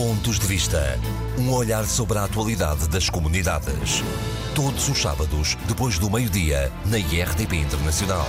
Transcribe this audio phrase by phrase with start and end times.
[0.00, 0.98] Pontos de Vista.
[1.38, 4.00] Um olhar sobre a atualidade das comunidades.
[4.56, 8.24] Todos os sábados, depois do meio-dia, na IRTP Internacional.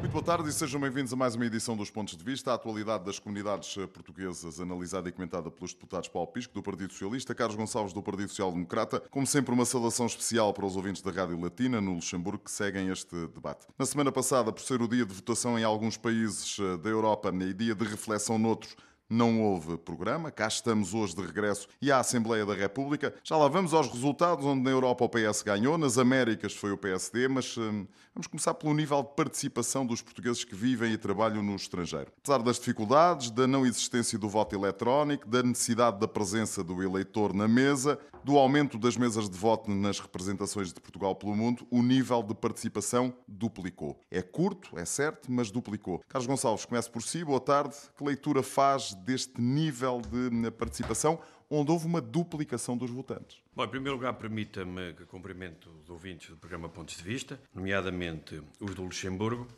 [0.00, 2.50] Muito boa tarde e sejam bem-vindos a mais uma edição dos Pontos de Vista.
[2.50, 7.34] A atualidade das comunidades portuguesas, analisada e comentada pelos deputados Paulo Pisco, do Partido Socialista,
[7.34, 9.00] Carlos Gonçalves, do Partido Social Democrata.
[9.10, 12.88] Como sempre, uma saudação especial para os ouvintes da Rádio Latina, no Luxemburgo, que seguem
[12.88, 13.66] este debate.
[13.78, 17.32] Na semana passada, por ser o dia de votação em alguns países eh, da Europa
[17.32, 18.76] e dia de reflexão noutros,
[19.10, 20.30] não houve programa.
[20.30, 23.12] Cá estamos hoje de regresso e à Assembleia da República.
[23.24, 26.78] Já lá vamos aos resultados, onde na Europa o PS ganhou, nas Américas foi o
[26.78, 31.42] PSD, mas hum, vamos começar pelo nível de participação dos portugueses que vivem e trabalham
[31.42, 32.12] no estrangeiro.
[32.18, 37.32] Apesar das dificuldades, da não existência do voto eletrónico, da necessidade da presença do eleitor
[37.32, 41.82] na mesa, do aumento das mesas de voto nas representações de Portugal pelo mundo, o
[41.82, 43.98] nível de participação duplicou.
[44.10, 46.02] É curto, é certo, mas duplicou.
[46.08, 47.24] Carlos Gonçalves, comece por si.
[47.24, 47.76] Boa tarde.
[47.96, 51.18] Que leitura faz deste nível de participação,
[51.50, 53.38] onde houve uma duplicação dos votantes?
[53.54, 58.40] Bom, em primeiro lugar, permita-me que cumprimento os ouvintes do programa Pontos de Vista, nomeadamente
[58.60, 59.48] os do Luxemburgo.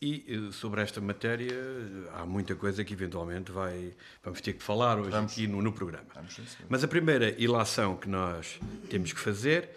[0.00, 1.56] E eh, sobre esta matéria
[2.14, 5.32] há muita coisa que eventualmente vai, vamos ter que falar hoje vamos.
[5.32, 6.06] aqui no, no programa.
[6.14, 6.64] Vamos, sim, sim.
[6.68, 9.70] Mas a primeira ilação que nós temos que fazer,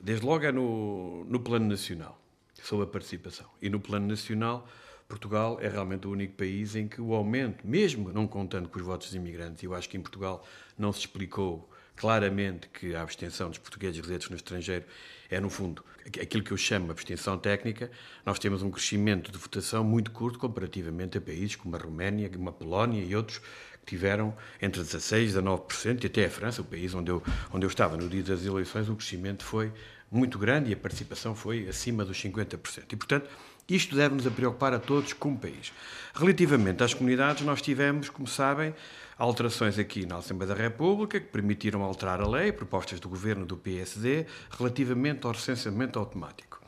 [0.00, 2.18] desde logo, é no, no plano nacional,
[2.62, 3.46] sobre a participação.
[3.60, 4.68] E no plano nacional,
[5.12, 8.84] Portugal é realmente o único país em que o aumento, mesmo não contando com os
[8.84, 10.42] votos dos imigrantes, eu acho que em Portugal
[10.78, 14.86] não se explicou claramente que a abstenção dos portugueses residentes no estrangeiro
[15.28, 17.90] é, no fundo, aquilo que eu chamo de abstenção técnica.
[18.24, 22.48] Nós temos um crescimento de votação muito curto comparativamente a países como a Roménia, como
[22.48, 26.64] a Polónia e outros que tiveram entre 16% e 19%, e até a França, o
[26.64, 29.70] país onde eu, onde eu estava no dia das eleições, o crescimento foi
[30.10, 32.84] muito grande e a participação foi acima dos 50%.
[32.92, 33.28] E, portanto,
[33.74, 35.72] isto deve-nos a preocupar a todos como país.
[36.14, 38.74] Relativamente às comunidades, nós tivemos, como sabem,
[39.18, 43.56] alterações aqui na Assembleia da República que permitiram alterar a lei, propostas do governo do
[43.56, 44.26] PSD,
[44.58, 46.60] relativamente ao recenseamento automático.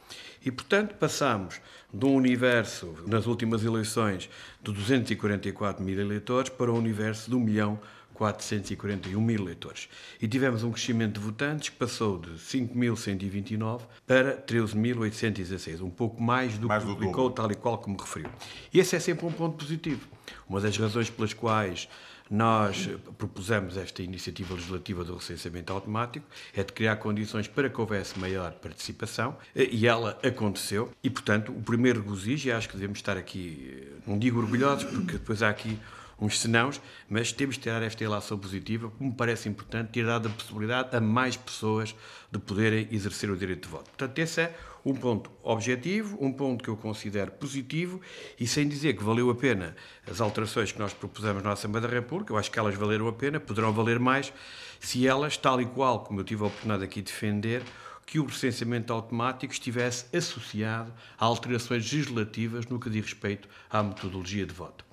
[0.44, 1.60] E, portanto, passamos
[1.92, 4.28] de um universo, nas últimas eleições,
[4.62, 7.81] de 244 mil eleitores para um universo de 1 milhão
[8.14, 9.88] 441 mil eleitores.
[10.22, 16.56] E tivemos um crescimento de votantes que passou de 5.129 para 13.816, um pouco mais
[16.56, 18.30] do mais que publicou, tal e qual como referiu.
[18.72, 20.08] E esse é sempre um ponto positivo.
[20.48, 21.88] Uma das razões pelas quais
[22.30, 22.88] nós
[23.19, 28.53] propusemos esta iniciativa legislativa do recenseamento automático, é de criar condições para que houvesse maior
[28.53, 30.91] participação, e ela aconteceu.
[31.03, 35.12] E, portanto, o primeiro regozijo, e acho que devemos estar aqui, não digo orgulhosos, porque
[35.12, 35.78] depois há aqui
[36.20, 40.28] uns senãos, mas temos de tirar esta relação positiva, como me parece importante, ter dado
[40.28, 41.94] a possibilidade a mais pessoas
[42.30, 43.91] de poderem exercer o direito de voto.
[43.91, 44.54] Portanto, esse é
[44.84, 48.00] um ponto objetivo, um ponto que eu considero positivo
[48.38, 49.74] e sem dizer que valeu a pena
[50.08, 53.12] as alterações que nós propusemos na Assembleia da República, eu acho que elas valeram a
[53.12, 54.32] pena, poderão valer mais
[54.78, 57.62] se elas, tal e qual como eu tive a oportunidade aqui de defender,
[58.04, 64.44] que o recenseamento automático estivesse associado a alterações legislativas no que diz respeito à metodologia
[64.44, 64.84] de voto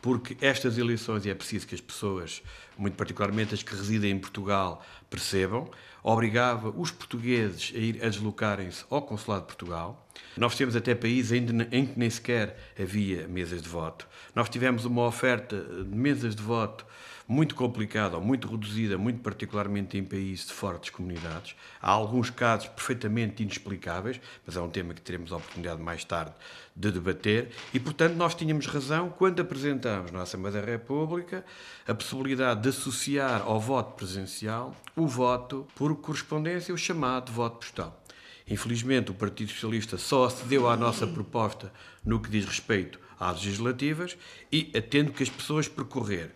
[0.00, 2.42] porque estas eleições, e é preciso que as pessoas,
[2.76, 5.70] muito particularmente as que residem em Portugal, percebam,
[6.02, 10.08] obrigava os portugueses a ir a deslocarem-se ao Consulado de Portugal.
[10.36, 14.08] Nós temos até países em que nem sequer havia mesas de voto.
[14.34, 16.86] Nós tivemos uma oferta de mesas de voto
[17.30, 21.54] muito complicada ou muito reduzida, muito particularmente em países de fortes comunidades.
[21.80, 26.32] Há alguns casos perfeitamente inexplicáveis, mas é um tema que teremos a oportunidade mais tarde
[26.74, 27.52] de debater.
[27.72, 31.44] E, portanto, nós tínhamos razão quando apresentámos na Assembleia da República
[31.86, 38.02] a possibilidade de associar ao voto presencial o voto por correspondência, o chamado voto postal.
[38.48, 41.72] Infelizmente, o Partido Socialista só acedeu à nossa proposta
[42.04, 44.18] no que diz respeito às legislativas
[44.50, 46.34] e, tendo que as pessoas percorrer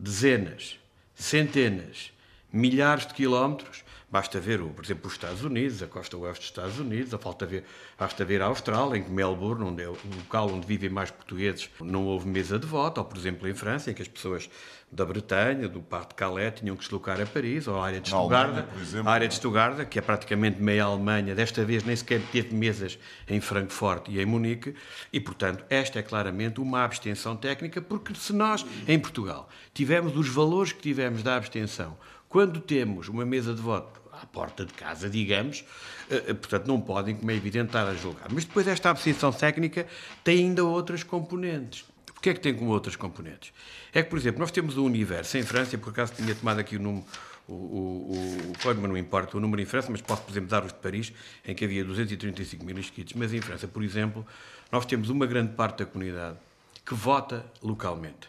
[0.00, 0.78] dezenas,
[1.14, 2.10] centenas,
[2.50, 3.84] milhares de quilómetros.
[4.10, 7.46] Basta ver, por exemplo, os Estados Unidos, a costa oeste dos Estados Unidos, a falta
[7.46, 7.64] ver,
[7.96, 11.70] basta ver a Austrália, em que Melbourne, onde é o local onde vivem mais portugueses,
[11.80, 14.50] não houve mesa de voto, ou, por exemplo, em França, em que as pessoas
[14.92, 18.00] da Bretanha, do Parque de Calais, tinham que se deslocar a Paris, ou a área
[18.00, 18.66] de Stuttgart,
[19.04, 22.98] a área de Stuttgart, que é praticamente meia Alemanha, desta vez nem sequer teve mesas
[23.28, 24.74] em Frankfurt e em Munique,
[25.12, 30.28] e, portanto, esta é claramente uma abstenção técnica, porque se nós, em Portugal, tivemos os
[30.28, 31.96] valores que tivemos da abstenção,
[32.28, 35.64] quando temos uma mesa de voto à porta de casa, digamos,
[36.10, 38.28] eh, eh, portanto não podem, como é evidente, estar a julgar.
[38.30, 39.86] Mas depois esta abstenção técnica
[40.22, 41.84] tem ainda outras componentes.
[42.20, 43.50] O que é que tem como outras componentes?
[43.94, 46.76] É que, por exemplo, nós temos o universo em França, por acaso tinha tomado aqui
[46.76, 47.02] o número,
[47.48, 50.70] o, o, o não importa o número em França, mas posso, por exemplo, dar os
[50.70, 51.14] de Paris,
[51.46, 53.14] em que havia 235 mil inscritos.
[53.14, 54.26] Mas em França, por exemplo,
[54.70, 56.36] nós temos uma grande parte da comunidade
[56.84, 58.28] que vota localmente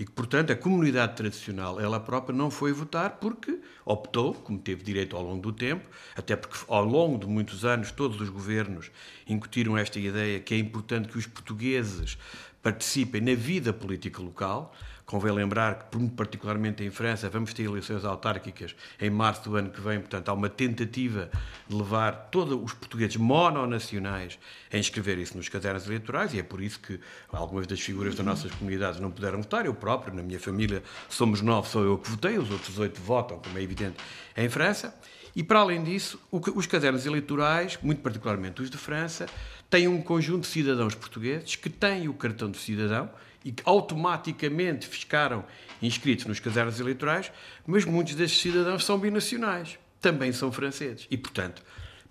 [0.00, 4.82] e que, portanto, a comunidade tradicional, ela própria, não foi votar porque optou, como teve
[4.82, 5.86] direito ao longo do tempo,
[6.16, 8.90] até porque ao longo de muitos anos todos os governos
[9.28, 12.16] incutiram esta ideia que é importante que os portugueses
[12.62, 14.74] participem na vida política local,
[15.10, 19.80] Convém lembrar que, particularmente em França, vamos ter eleições autárquicas em março do ano que
[19.80, 21.28] vem, portanto, há uma tentativa
[21.68, 24.38] de levar todos os portugueses mononacionais
[24.72, 27.00] a inscreverem-se nos cadernos eleitorais, e é por isso que
[27.32, 29.66] algumas das figuras das nossas comunidades não puderam votar.
[29.66, 33.40] Eu próprio, na minha família, somos nove, sou eu que votei, os outros oito votam,
[33.40, 33.96] como é evidente,
[34.36, 34.94] em França.
[35.34, 39.26] E, para além disso, os cadernos eleitorais, muito particularmente os de França,
[39.68, 43.08] têm um conjunto de cidadãos portugueses que têm o cartão de cidadão
[43.44, 45.44] e que automaticamente ficaram
[45.80, 47.32] inscritos nos cadernos eleitorais,
[47.66, 51.06] mas muitos destes cidadãos são binacionais, também são franceses.
[51.10, 51.62] E, portanto,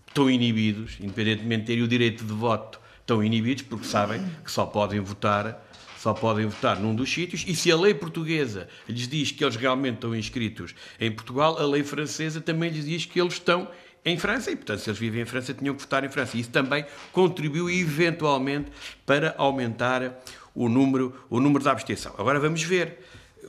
[0.08, 4.66] estão inibidos, independentemente de terem o direito de voto, estão inibidos porque sabem que só
[4.66, 5.66] podem votar
[6.00, 9.58] só podem votar num dos sítios, e se a lei portuguesa lhes diz que eles
[9.58, 13.68] realmente estão inscritos em Portugal, a lei francesa também lhes diz que eles estão
[14.06, 16.38] em França, e portanto, se eles vivem em França, tinham que votar em França.
[16.38, 18.72] Isso também contribuiu eventualmente
[19.06, 20.24] para aumentar
[20.56, 22.16] o número, o número da abstenção.
[22.18, 23.00] Agora vamos ver,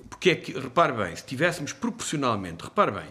[0.09, 3.09] porque é que, repare bem, se tivéssemos proporcionalmente, repare bem,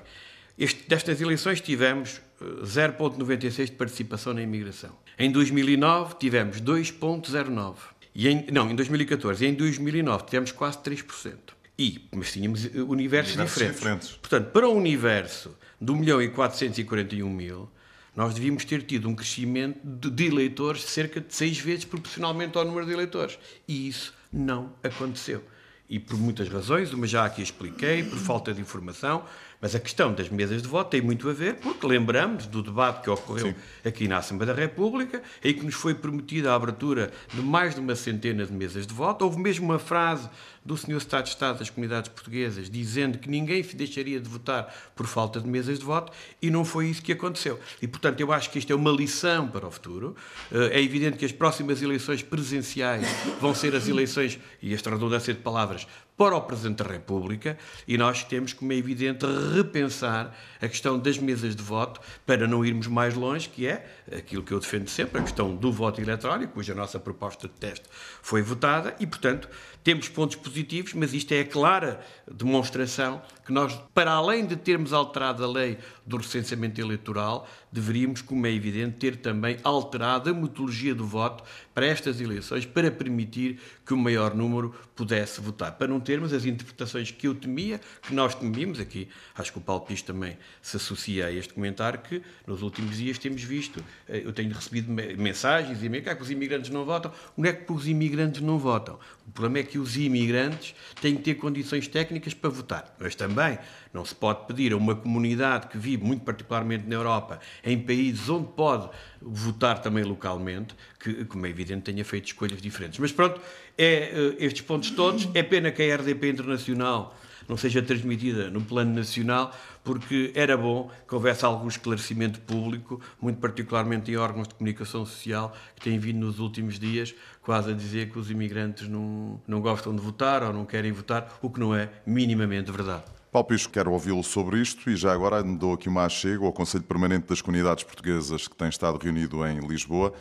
[0.58, 4.92] este, destas eleições tivemos 0,96 eh, de participação na imigração.
[5.18, 7.99] Em 2009 tivemos 2,09.
[8.20, 9.46] E em, não, em 2014.
[9.46, 11.38] E em 2009 tivemos quase 3%.
[11.78, 13.80] E, mas tínhamos eh, universos, universos diferentes.
[13.80, 14.12] diferentes.
[14.12, 17.70] Portanto, para um universo de 1 milhão e 441 mil,
[18.14, 22.66] nós devíamos ter tido um crescimento de, de eleitores cerca de seis vezes proporcionalmente ao
[22.66, 23.40] número de eleitores.
[23.66, 25.42] E isso não aconteceu.
[25.90, 29.24] E por muitas razões, uma já aqui expliquei, por falta de informação,
[29.62, 33.04] mas a questão das mesas de voto tem muito a ver, porque lembramos do debate
[33.04, 33.56] que ocorreu Sim.
[33.86, 37.82] aqui na Assembleia da República, em que nos foi prometida a abertura de mais de
[37.82, 39.26] uma centena de mesas de voto.
[39.26, 40.30] Houve mesmo uma frase
[40.64, 40.98] do Sr.
[40.98, 45.48] Estado de Estado das Comunidades Portuguesas dizendo que ninguém deixaria de votar por falta de
[45.48, 46.12] mesas de voto
[46.42, 47.60] e não foi isso que aconteceu.
[47.82, 50.16] E, portanto, eu acho que isto é uma lição para o futuro.
[50.52, 53.08] Eh, é evidente que as próximas eleições presenciais
[53.42, 55.88] vão ser as eleições, e esta redundância de palavras,
[56.20, 57.58] para o Presidente da República
[57.88, 59.26] e nós temos, como é evidente,
[59.56, 64.44] repensar a questão das mesas de voto para não irmos mais longe, que é aquilo
[64.44, 67.86] que eu defendo sempre, a questão do voto eletrónico, cuja nossa proposta de teste
[68.22, 69.48] foi votada e, portanto,
[69.90, 72.00] temos pontos positivos, mas isto é a clara
[72.32, 78.46] demonstração que nós, para além de termos alterado a lei do recenseamento eleitoral, deveríamos, como
[78.46, 81.44] é evidente, ter também alterado a metodologia do voto
[81.74, 86.46] para estas eleições, para permitir que o maior número pudesse votar, para não termos as
[86.46, 90.78] interpretações que eu temia, que nós temíamos aqui, acho que o Paulo Pis também se
[90.78, 95.82] associa a este comentário, que nos últimos dias temos visto, eh, eu tenho recebido mensagens
[95.82, 99.00] e é que os imigrantes não votam, onde é que os imigrantes não votam?
[99.28, 103.58] O problema é que os imigrantes têm que ter condições técnicas para votar, mas também
[103.94, 108.30] não se pode pedir a uma comunidade que vive, muito particularmente na Europa, em países
[108.30, 108.90] onde pode
[109.22, 113.00] votar também localmente, que, como é evidente, tenha feito escolhas diferentes.
[113.00, 113.42] Mas pronto,
[113.78, 115.28] é, eh, estes pontos todos.
[115.34, 117.18] É pena que a RDP Internacional
[117.50, 119.52] não seja transmitida no plano nacional,
[119.84, 125.52] porque era bom que houvesse algum esclarecimento público, muito particularmente em órgãos de comunicação social,
[125.76, 129.96] que têm vindo nos últimos dias quase a dizer que os imigrantes não, não gostam
[129.96, 133.04] de votar ou não querem votar, o que não é minimamente verdade.
[133.32, 136.84] Paulo Pisco, quero ouvi-lo sobre isto e já agora dou aqui uma achego ao Conselho
[136.84, 140.14] Permanente das Comunidades Portuguesas que tem estado reunido em Lisboa.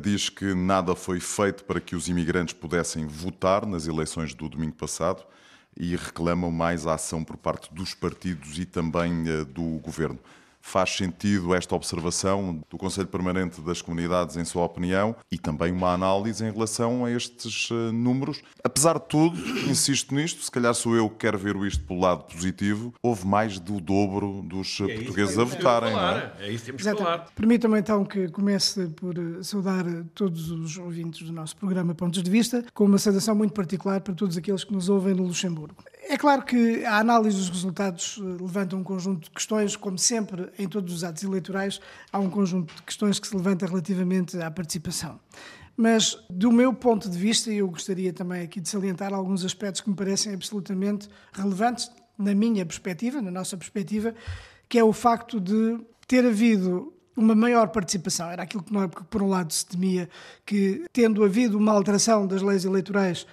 [0.00, 4.74] Diz que nada foi feito para que os imigrantes pudessem votar nas eleições do domingo
[4.74, 5.24] passado
[5.78, 10.18] e reclamam mais ação por parte dos partidos e também eh, do governo.
[10.68, 15.94] Faz sentido esta observação do Conselho Permanente das Comunidades, em sua opinião, e também uma
[15.94, 18.42] análise em relação a estes uh, números.
[18.62, 22.24] Apesar de tudo, insisto nisto, se calhar sou eu que quero ver isto pelo lado
[22.24, 25.90] positivo, houve mais do dobro dos é portugueses a votarem.
[25.94, 26.32] Não é?
[26.40, 27.26] é isso que temos que falar.
[27.34, 32.30] Permitam-me então que comece por eh, saudar todos os ouvintes do nosso programa Pontos de
[32.30, 35.82] Vista, com uma saudação muito particular para todos aqueles que nos ouvem no Luxemburgo.
[36.10, 40.50] É claro que a análise dos resultados eh, levanta um conjunto de questões, como sempre
[40.58, 44.50] em todos os atos eleitorais, há um conjunto de questões que se levanta relativamente à
[44.50, 45.20] participação.
[45.76, 49.90] Mas, do meu ponto de vista, eu gostaria também aqui de salientar alguns aspectos que
[49.90, 54.14] me parecem absolutamente relevantes, na minha perspectiva, na nossa perspectiva,
[54.66, 58.30] que é o facto de ter havido uma maior participação.
[58.30, 60.08] Era aquilo que, nós, por um lado, se temia,
[60.46, 63.26] que, tendo havido uma alteração das leis eleitorais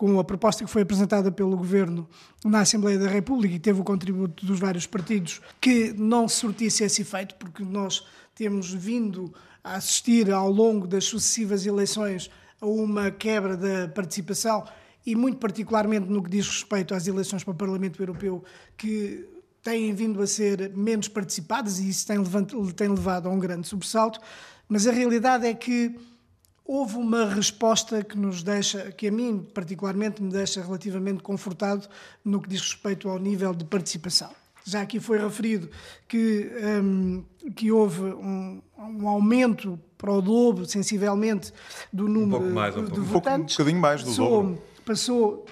[0.00, 2.08] com a proposta que foi apresentada pelo Governo
[2.42, 7.02] na Assembleia da República e teve o contributo dos vários partidos, que não surtisse esse
[7.02, 9.30] efeito, porque nós temos vindo
[9.62, 12.30] a assistir ao longo das sucessivas eleições
[12.62, 14.64] a uma quebra da participação
[15.04, 18.42] e muito particularmente no que diz respeito às eleições para o Parlamento Europeu,
[18.78, 19.28] que
[19.62, 23.68] têm vindo a ser menos participadas e isso tem, levado, tem levado a um grande
[23.68, 24.18] sobressalto,
[24.66, 25.94] mas a realidade é que
[26.70, 31.88] houve uma resposta que nos deixa, que a mim particularmente me deixa relativamente confortado
[32.24, 34.30] no que diz respeito ao nível de participação.
[34.64, 35.68] Já aqui foi referido
[36.06, 36.48] que,
[36.80, 37.24] um,
[37.56, 41.52] que houve um, um, aumento para o dobro, sensivelmente,
[41.92, 43.56] do número um mais, de, de votantes.
[43.56, 44.62] Um bocadinho mais do passou, dobro.
[44.86, 45.46] Passou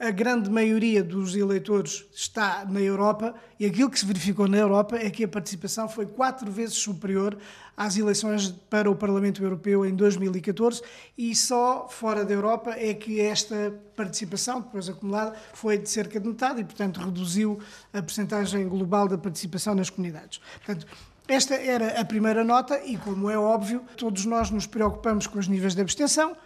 [0.00, 4.96] a grande maioria dos eleitores está na Europa e aquilo que se verificou na Europa
[4.96, 7.36] é que a participação foi quatro vezes superior
[7.76, 10.82] às eleições para o Parlamento Europeu em 2014
[11.18, 16.26] e só fora da Europa é que esta participação, depois acumulada, foi de cerca de
[16.26, 17.58] metade e, portanto, reduziu
[17.92, 20.40] a percentagem global da participação nas comunidades.
[20.64, 20.86] Portanto,
[21.30, 25.46] esta era a primeira nota e, como é óbvio, todos nós nos preocupamos com os
[25.46, 26.36] níveis de abstenção.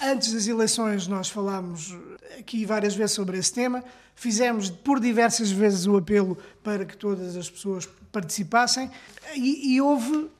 [0.00, 1.96] Antes das eleições, nós falámos
[2.38, 3.82] aqui várias vezes sobre esse tema.
[4.14, 8.90] Fizemos por diversas vezes o apelo para que todas as pessoas participassem
[9.34, 10.30] e, e houve.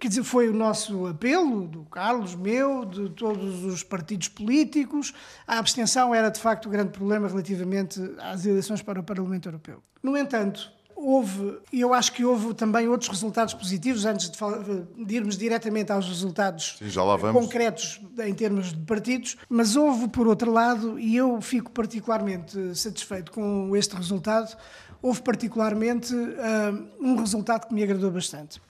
[0.00, 5.14] Quer dizer, foi o nosso apelo, do Carlos, meu, de todos os partidos políticos.
[5.46, 9.80] A abstenção era, de facto, o grande problema relativamente às eleições para o Parlamento Europeu.
[10.02, 14.62] No entanto, houve, e eu acho que houve também outros resultados positivos, antes de, falar,
[14.62, 17.42] de irmos diretamente aos resultados Sim, já lá vamos.
[17.42, 23.30] concretos em termos de partidos, mas houve, por outro lado, e eu fico particularmente satisfeito
[23.30, 24.56] com este resultado,
[25.02, 28.60] houve particularmente uh, um resultado que me agradou bastante.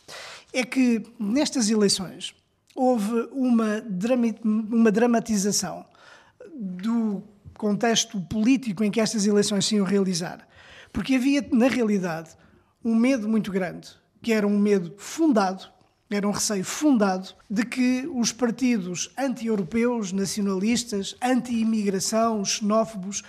[0.52, 2.35] É que nestas eleições
[2.75, 3.83] houve uma,
[4.45, 5.87] uma dramatização
[6.54, 7.23] do
[7.56, 10.46] contexto político em que estas eleições se iam realizar.
[10.97, 12.31] Porque havia, na realidade,
[12.83, 13.91] um medo muito grande,
[14.23, 15.69] que era um medo fundado,
[16.09, 23.23] era um receio fundado, de que os partidos anti-europeus, nacionalistas, anti-imigração, xenófobos,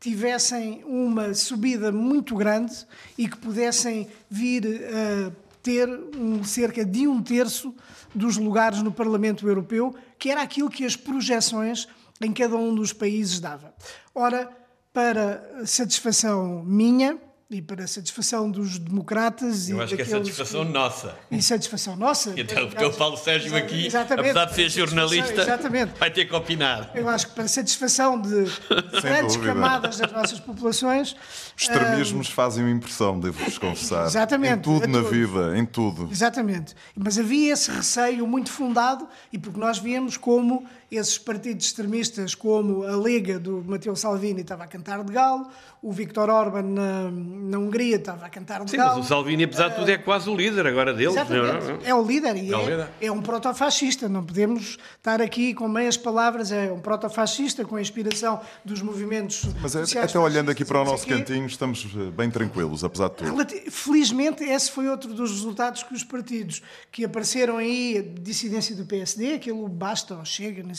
[0.00, 2.74] tivessem uma subida muito grande
[3.16, 5.30] e que pudessem vir a
[5.62, 7.72] ter um, cerca de um terço
[8.12, 11.86] dos lugares no Parlamento Europeu, que era aquilo que as projeções
[12.20, 13.72] em cada um dos países dava.
[14.12, 14.50] Ora,
[14.92, 17.18] para satisfação minha
[17.54, 20.72] e para satisfação dos democratas Eu e acho que é satisfação que...
[20.72, 21.14] nossa.
[21.30, 22.32] E satisfação nossa.
[22.36, 24.30] Então, porque o Paulo Sérgio aqui, Exatamente.
[24.30, 25.98] apesar de ser jornalista, Exatamente.
[25.98, 26.90] vai ter que opinar.
[26.94, 28.46] Eu acho que para satisfação de
[29.02, 31.14] grandes camadas das nossas populações.
[31.54, 34.06] Extremismos fazem uma impressão, devo-vos confessar.
[34.06, 36.08] Exatamente, Em tudo a na vida, em tudo.
[36.10, 36.74] Exatamente.
[36.96, 42.84] Mas havia esse receio muito fundado e porque nós víamos como esses partidos extremistas, como
[42.84, 45.46] a Liga do Matteo Salvini estava a cantar de galo,
[45.80, 48.96] o Viktor Orban na, na Hungria estava a cantar de Sim, galo.
[48.98, 51.16] mas o Salvini, apesar de tudo, é quase o líder agora deles.
[51.16, 51.20] é?
[51.20, 51.86] Exatamente.
[51.88, 52.88] É o líder e É é, líder.
[53.00, 54.08] é um protofascista.
[54.08, 56.52] Não podemos estar aqui com meias palavras.
[56.52, 59.44] É um protofascista com a inspiração dos movimentos.
[59.60, 63.16] Mas é- até olhando aqui para o nosso cantinho, estamos eh, bem tranquilos, apesar de
[63.16, 63.46] tudo.
[63.70, 68.84] Felizmente, esse foi outro dos resultados que os partidos que apareceram aí, a dissidência do
[68.84, 70.74] PSD, aquilo basta ou chega, não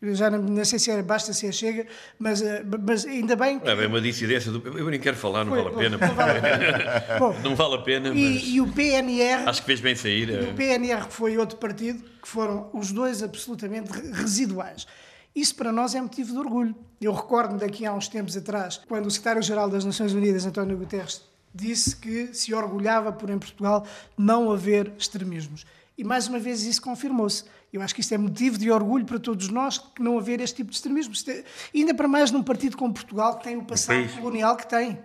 [0.00, 1.86] eu já não, não sei se era basta se é chega,
[2.18, 3.68] mas, eh, mas ainda bem que.
[3.68, 4.66] É bem uma dissidência do.
[4.78, 5.98] Eu nem quero falar, não vale a pena.
[5.98, 7.04] Não vale a pena.
[7.18, 9.48] Bom, Não vale a pena, mas e, e o PNR.
[9.48, 10.28] acho que fez bem sair.
[10.28, 14.86] E o eh, PNR foi outro partido, que foram os dois absolutamente re- residuais.
[15.34, 16.74] Isso para nós é motivo de orgulho.
[17.00, 21.22] Eu recordo-me daqui a uns tempos atrás, quando o secretário-geral das Nações Unidas, António Guterres,
[21.54, 23.86] disse que se orgulhava por em Portugal
[24.18, 25.64] não haver extremismos.
[25.96, 27.44] E mais uma vez isso confirmou-se.
[27.72, 30.56] Eu acho que isto é motivo de orgulho para todos nós que não haver este
[30.56, 31.14] tipo de extremismo.
[31.28, 31.44] É-
[31.74, 34.98] ainda para mais num partido como Portugal, que tem o passado colonial que tem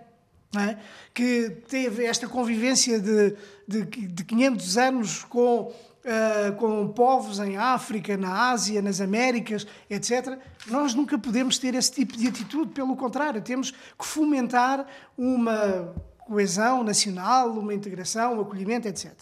[0.56, 0.78] é?
[1.12, 5.70] que teve esta convivência de, de, de 500 anos com
[6.08, 10.38] uh, com povos em África, na Ásia, nas Américas, etc.
[10.68, 15.94] Nós nunca podemos ter esse tipo de atitude, pelo contrário, temos que fomentar uma
[16.28, 19.12] coesão nacional, uma integração, um acolhimento, etc.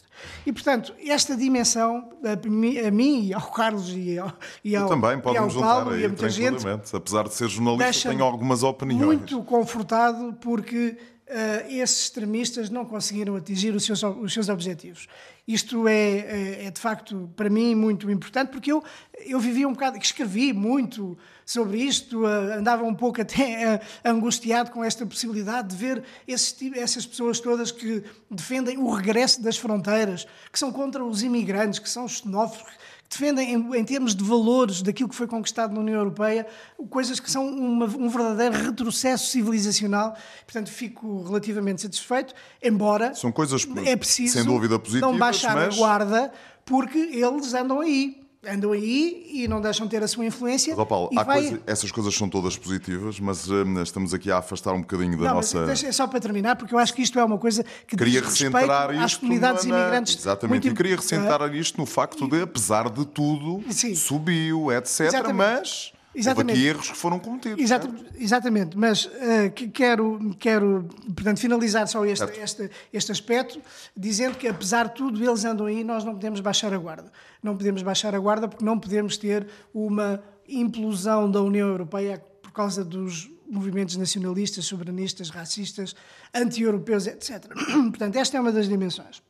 [0.45, 4.33] E, portanto, esta dimensão, a mim, e ao Carlos e ao,
[4.65, 8.09] e ao, também e ao Paulo aí, e a muita gente, apesar de ser jornalista,
[8.09, 9.07] tenho algumas opiniões.
[9.07, 10.97] Muito confortado porque
[11.29, 15.07] uh, esses extremistas não conseguiram atingir os seus, os seus objetivos.
[15.47, 18.83] Isto é, é, é, de facto, para mim, muito importante, porque eu,
[19.25, 24.73] eu vivi um bocado, escrevi muito sobre isto, uh, andava um pouco até uh, angustiado
[24.73, 30.26] com esta possibilidade de ver esses, essas pessoas todas que defendem o regresso das fronteiras,
[30.53, 32.73] que são contra os imigrantes, que são xenófobos,
[33.09, 36.45] defendem, em, em, termos de valores daquilo que foi conquistado na União Europeia,
[36.91, 40.17] coisas que são uma, um verdadeiro retrocesso civilizacional.
[40.45, 45.75] Portanto, fico relativamente satisfeito, embora são coisas é preciso sem dúvida positivas, não baixar mas...
[45.75, 46.33] a guarda,
[46.65, 50.75] porque eles andam aí andam aí e não deixam de ter a sua influência.
[50.76, 51.25] Mas, Paulo, vai...
[51.25, 55.29] coisa, essas coisas são todas positivas, mas uh, estamos aqui a afastar um bocadinho da
[55.29, 55.67] não, nossa.
[55.67, 58.21] Mas, é só para terminar, porque eu acho que isto é uma coisa que queria
[58.21, 59.79] recentrar isto às comunidades na...
[59.79, 60.17] imigrantes.
[60.17, 63.95] Exatamente, e queria recentrar isto no facto de, apesar de tudo, Sim.
[63.95, 65.00] subiu, etc.
[65.00, 65.35] Exatamente.
[65.35, 66.57] Mas Exatamente.
[66.57, 67.63] Houve erros que foram cometidos.
[67.63, 73.61] Exata, exatamente, mas uh, quero, quero, portanto, finalizar só este, este, este aspecto,
[73.95, 77.13] dizendo que, apesar de tudo, eles andam aí nós não podemos baixar a guarda.
[77.43, 82.51] Não podemos baixar a guarda porque não podemos ter uma implosão da União Europeia por
[82.51, 85.95] causa dos movimentos nacionalistas, soberanistas, racistas,
[86.35, 87.47] anti-europeus, etc.
[87.91, 89.23] Portanto, esta é uma das dimensões.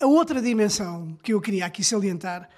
[0.00, 2.48] A outra dimensão que eu queria aqui salientar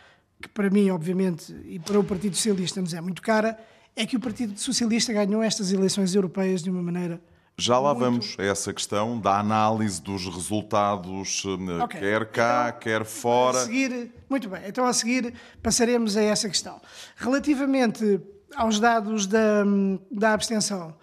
[0.43, 3.59] que para mim, obviamente, e para o Partido Socialista nos é muito cara,
[3.95, 7.21] é que o Partido Socialista ganhou estas eleições europeias de uma maneira.
[7.57, 8.05] Já lá muito...
[8.05, 12.01] vamos a essa questão da análise dos resultados, eh, okay.
[12.01, 13.59] quer cá, então, quer fora.
[13.59, 16.81] A seguir, muito bem, então a seguir passaremos a essa questão.
[17.17, 18.21] Relativamente
[18.57, 19.65] aos dados da,
[20.11, 20.95] da abstenção,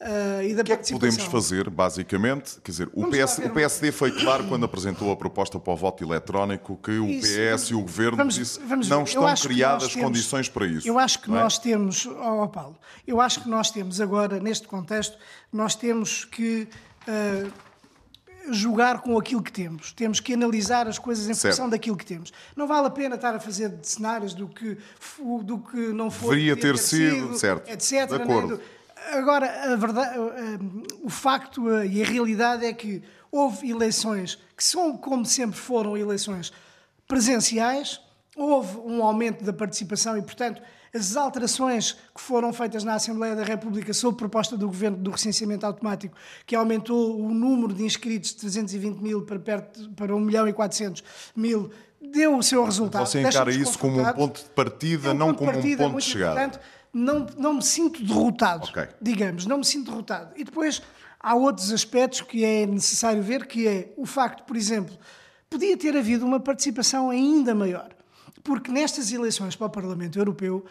[0.00, 2.60] Uh, e da o que é que podemos fazer, basicamente?
[2.62, 6.04] Quer dizer, o, PS, o PSD foi claro quando apresentou a proposta para o voto
[6.04, 10.04] eletrónico que o isso, PS e o Governo vamos, disse, vamos, não estão criadas temos,
[10.06, 10.86] condições para isso.
[10.86, 11.34] Eu acho que é?
[11.34, 15.18] nós temos, oh, Paulo, eu acho que nós temos agora, neste contexto,
[15.52, 16.68] nós temos que
[17.08, 17.52] uh,
[18.54, 19.92] jogar com aquilo que temos.
[19.92, 21.54] Temos que analisar as coisas em certo.
[21.54, 22.32] função daquilo que temos.
[22.54, 24.78] Não vale a pena estar a fazer cenários do que,
[25.42, 26.36] do que não foi.
[26.36, 27.68] Deveria ter, ter sido, sido, certo.
[27.68, 28.08] etc.
[28.08, 28.60] De acordo.
[29.12, 30.18] Agora, a verdade,
[31.02, 36.52] o facto e a realidade é que houve eleições que são, como sempre foram, eleições
[37.06, 38.00] presenciais,
[38.36, 40.60] houve um aumento da participação e, portanto,
[40.94, 45.66] as alterações que foram feitas na Assembleia da República sob proposta do Governo do recenseamento
[45.66, 50.48] automático, que aumentou o número de inscritos de 320 mil para, perto, para 1 milhão
[50.48, 51.04] e 400
[51.36, 53.06] mil, deu o seu resultado.
[53.06, 56.04] Você encara isso como um ponto de partida, é um não como um ponto de
[56.04, 56.60] chegada
[56.98, 58.88] não, não me sinto derrotado, okay.
[59.00, 60.32] digamos, não me sinto derrotado.
[60.36, 60.82] E depois
[61.20, 64.96] há outros aspectos que é necessário ver, que é o facto, por exemplo,
[65.48, 67.88] podia ter havido uma participação ainda maior,
[68.42, 70.64] porque nestas eleições para o Parlamento Europeu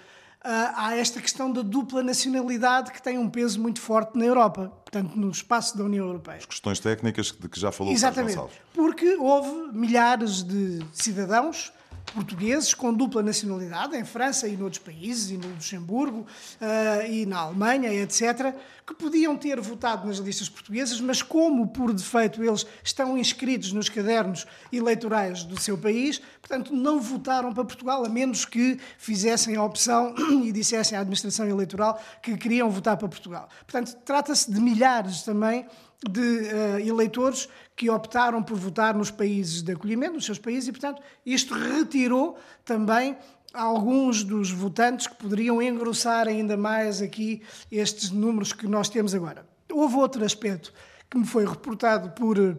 [0.44, 4.72] ah, há esta questão da dupla nacionalidade que tem um peso muito forte na Europa,
[4.86, 6.38] portanto, no espaço da União Europeia.
[6.38, 11.74] As questões técnicas de que já falou Exatamente, o porque houve milhares de cidadãos
[12.12, 17.39] portugueses com dupla nacionalidade em França e noutros países, e no Luxemburgo uh, e na
[17.39, 18.54] Alemanha, etc.,
[18.86, 23.89] que podiam ter votado nas listas portuguesas, mas como por defeito eles estão inscritos nos
[23.89, 29.63] cadernos eleitorais do seu país, portanto não votaram para Portugal, a menos que fizessem a
[29.63, 33.50] opção e dissessem à administração eleitoral que queriam votar para Portugal.
[33.65, 35.65] Portanto, trata-se de milhares também
[36.10, 40.72] de uh, eleitores que optaram por votar nos países de acolhimento, nos seus países, e,
[40.72, 42.36] portanto, isto retirou
[42.66, 43.16] também
[43.54, 49.48] alguns dos votantes que poderiam engrossar ainda mais aqui estes números que nós temos agora.
[49.72, 50.74] Houve outro aspecto
[51.08, 52.56] que me foi reportado por uh,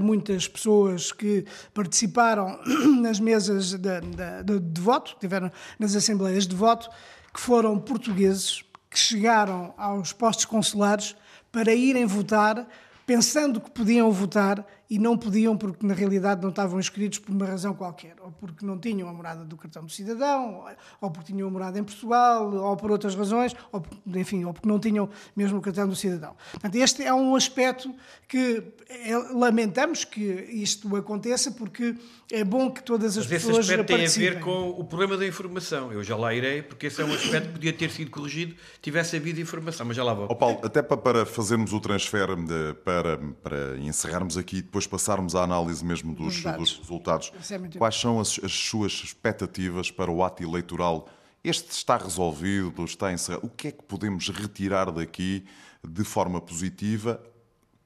[0.00, 2.56] muitas pessoas que participaram
[3.02, 6.88] nas mesas de, de, de, de voto, tiveram nas assembleias de voto,
[7.34, 11.16] que foram portugueses que chegaram aos postos consulares
[11.50, 12.68] para irem votar
[13.10, 17.46] pensando que podiam votar e não podiam porque na realidade não estavam inscritos por uma
[17.46, 20.64] razão qualquer, ou porque não tinham a morada do cartão do cidadão,
[21.00, 23.80] ou porque tinham a morada em Portugal, ou por outras razões, ou
[24.16, 26.34] enfim, ou porque não tinham mesmo o cartão do cidadão.
[26.50, 27.94] Portanto, este é um aspecto
[28.26, 31.94] que é, lamentamos que isto aconteça porque
[32.32, 35.16] é bom que todas as Mas pessoas esse aspecto tem a ver com o problema
[35.16, 35.92] da informação.
[35.92, 39.16] Eu já lá irei, porque esse é um aspecto que podia ter sido corrigido tivesse
[39.16, 40.26] havido informação, mas já lá vou.
[40.30, 45.34] Oh, Paulo, até para fazermos o transfer de, para, para encerrarmos aqui depois depois passarmos
[45.34, 50.24] à análise mesmo dos, dos resultados, é quais são as, as, suas expectativas para o
[50.24, 51.08] ato eleitoral?
[51.42, 53.46] Este está resolvido, está encerrado.
[53.46, 55.44] O que é que podemos retirar daqui
[55.86, 57.22] de forma positiva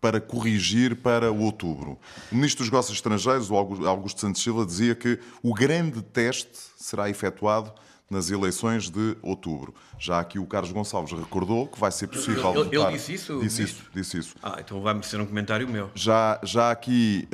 [0.00, 1.98] para corrigir para o outubro?
[2.30, 7.72] O Ministro dos Negócios Estrangeiros, Augusto Santos Silva, dizia que o grande teste será efetuado
[8.10, 9.74] nas eleições de outubro.
[9.98, 12.88] Já aqui o Carlos Gonçalves recordou que vai ser possível ele, votar.
[12.90, 13.38] Ele disse isso?
[13.40, 14.36] Disse isso, disse isso.
[14.42, 15.90] Ah, então vai ser um comentário meu.
[15.94, 17.28] Já, já aqui,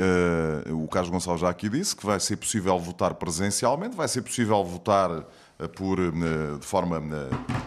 [0.69, 4.23] uh, o Carlos Gonçalves já aqui disse que vai ser possível votar presencialmente, vai ser
[4.23, 7.01] possível votar uh, por, uh, de forma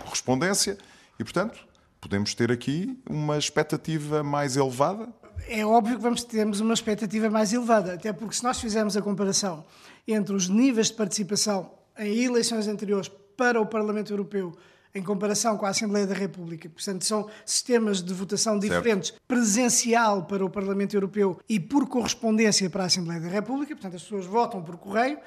[0.04, 0.78] correspondência
[1.20, 1.60] e, portanto,
[2.00, 5.10] podemos ter aqui uma expectativa mais elevada?
[5.48, 9.02] É óbvio que vamos termos uma expectativa mais elevada, até porque se nós fizermos a
[9.02, 9.66] comparação
[10.08, 14.56] entre os níveis de participação em eleições anteriores para o Parlamento Europeu
[14.96, 16.70] em comparação com a Assembleia da República.
[16.70, 19.22] Portanto, são sistemas de votação diferentes, certo.
[19.28, 23.76] presencial para o Parlamento Europeu e por correspondência para a Assembleia da República.
[23.76, 25.18] Portanto, as pessoas votam por correio.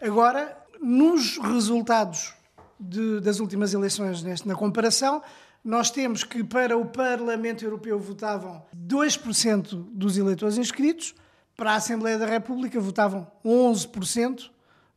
[0.00, 2.34] Agora, nos resultados
[2.78, 5.22] de, das últimas eleições, neste, na comparação,
[5.64, 11.14] nós temos que para o Parlamento Europeu votavam 2% dos eleitores inscritos,
[11.56, 14.50] para a Assembleia da República votavam 11%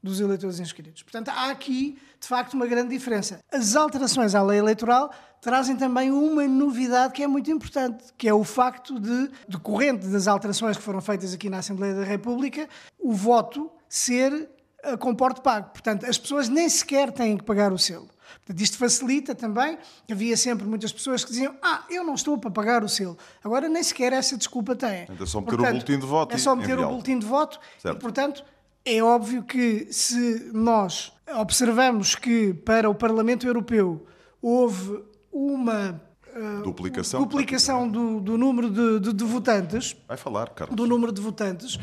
[0.05, 1.01] dos eleitores inscritos.
[1.01, 3.39] Portanto, há aqui, de facto, uma grande diferença.
[3.51, 8.33] As alterações à lei eleitoral trazem também uma novidade que é muito importante, que é
[8.33, 13.11] o facto de, decorrente das alterações que foram feitas aqui na Assembleia da República, o
[13.11, 14.49] voto ser
[14.83, 15.69] a comporte pago.
[15.71, 18.07] Portanto, as pessoas nem sequer têm que pagar o selo.
[18.45, 19.77] Portanto, isto facilita também.
[20.11, 23.17] Havia sempre muitas pessoas que diziam: Ah, eu não estou para pagar o selo.
[23.43, 25.07] Agora nem sequer essa desculpa têm.
[25.19, 26.35] É só meter portanto, o boletim de voto.
[26.35, 27.59] É só meter o boletim de voto.
[27.79, 27.97] Certo.
[27.97, 28.43] E, portanto,
[28.85, 34.05] é óbvio que se nós observamos que para o Parlamento Europeu
[34.41, 35.99] houve uma
[36.35, 39.95] uh, duplicação, duplicação do, do número de, de, de, votantes.
[40.07, 40.75] Vai falar, Carlos.
[40.75, 41.75] Do número de votantes.
[41.75, 41.81] Uh,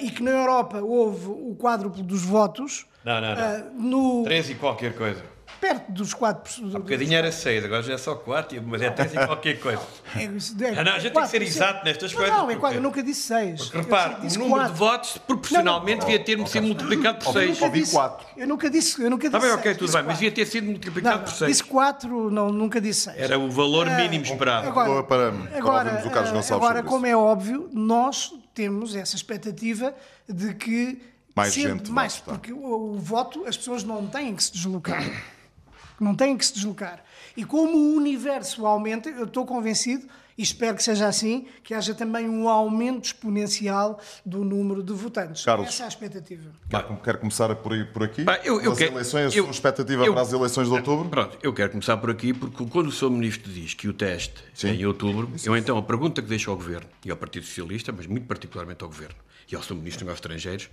[0.00, 2.84] e que na Europa houve o quádruplo dos votos.
[3.04, 3.60] Não, não, não.
[3.60, 4.24] Uh, no...
[4.24, 5.33] 13 e qualquer coisa
[5.64, 6.74] perto dos 4%.
[6.74, 9.58] Há um bocadinho era 6, agora já é só 4, mas é 3 e qualquer
[9.60, 9.80] coisa.
[10.14, 12.36] É, é, ah, não, a gente 4, tem que ser exato nestas não, coisas.
[12.36, 13.62] Não, é 4, eu nunca disse 6.
[13.62, 14.72] Porque repare, o número 4.
[14.72, 17.44] de votos proporcionalmente não, devia ter sido multiplicado por 6.
[17.44, 18.26] Eu nunca disse 4.
[18.36, 20.66] Eu nunca disse, eu nunca disse Está bem, ok, tudo bem, mas devia ter sido
[20.66, 21.50] multiplicado por 6.
[21.50, 23.18] Disse 4, não, nunca disse 6.
[23.18, 24.68] Era o valor ah, mínimo esperado.
[24.68, 29.94] Agora, para, para agora, o Carlos Gonçalves agora como é óbvio, nós temos essa expectativa
[30.28, 31.02] de que
[31.34, 35.02] mais gente mais, porque o, o voto as pessoas não têm que se deslocar
[36.00, 37.02] não têm que se deslocar.
[37.36, 41.94] E como o universo aumenta, eu estou convencido, e espero que seja assim, que haja
[41.94, 45.44] também um aumento exponencial do número de votantes.
[45.44, 46.50] Carlos, Essa é a expectativa.
[46.68, 48.24] Quer, quer começar por, aí, por aqui?
[48.24, 51.08] Bah, eu, eu as quero, eleições, a sua expectativa eu, para as eleições de outubro?
[51.08, 53.10] Pronto, eu quero começar por aqui, porque quando o Sr.
[53.10, 54.68] Ministro diz que o teste Sim.
[54.68, 57.46] é em outubro, Isso eu então a pergunta que deixo ao Governo, e ao Partido
[57.46, 59.16] Socialista, mas muito particularmente ao Governo,
[59.50, 59.74] e ao Sr.
[59.74, 60.70] Ministro dos Negócios Estrangeiros,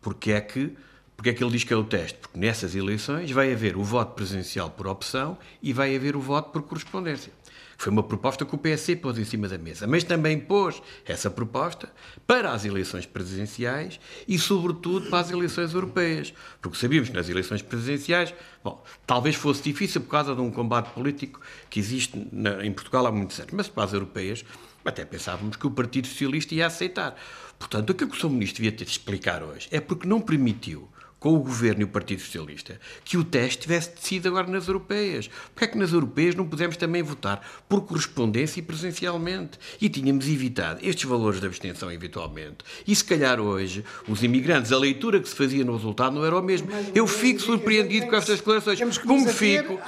[0.00, 0.76] porque é que
[1.20, 2.16] porque é que ele diz que é o teste?
[2.16, 6.48] Porque nessas eleições vai haver o voto presencial por opção e vai haver o voto
[6.48, 7.30] por correspondência.
[7.76, 11.30] Foi uma proposta que o PSC pôs em cima da mesa, mas também pôs essa
[11.30, 11.92] proposta
[12.26, 16.32] para as eleições presidenciais e, sobretudo, para as eleições europeias.
[16.58, 18.32] Porque sabíamos que nas eleições presidenciais,
[18.64, 23.06] bom, talvez fosse difícil por causa de um combate político que existe na, em Portugal
[23.06, 24.42] há muitos anos, mas para as europeias
[24.82, 27.14] até pensávamos que o Partido Socialista ia aceitar.
[27.58, 28.30] Portanto, aquilo que o Sr.
[28.30, 30.88] Ministro devia ter de explicar hoje é porque não permitiu
[31.20, 35.28] com o Governo e o Partido Socialista, que o teste tivesse decidido agora nas europeias.
[35.52, 39.58] Porque é que nas europeias não pudemos também votar por correspondência e presencialmente?
[39.78, 42.64] E tínhamos evitado estes valores de abstenção eventualmente.
[42.86, 46.38] E se calhar hoje, os imigrantes, a leitura que se fazia no resultado não era
[46.38, 46.68] o mesmo.
[46.94, 48.98] Eu fico surpreendido com estas declarações.
[48.98, 49.78] Como fico...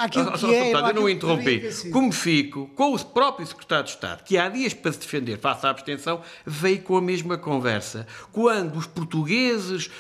[0.53, 1.63] É, eu não interrompi.
[1.91, 5.67] Como fico com o próprio Secretário de Estado, que há dias para se defender face
[5.67, 8.07] à abstenção, veio com a mesma conversa.
[8.31, 9.91] Quando os portugueses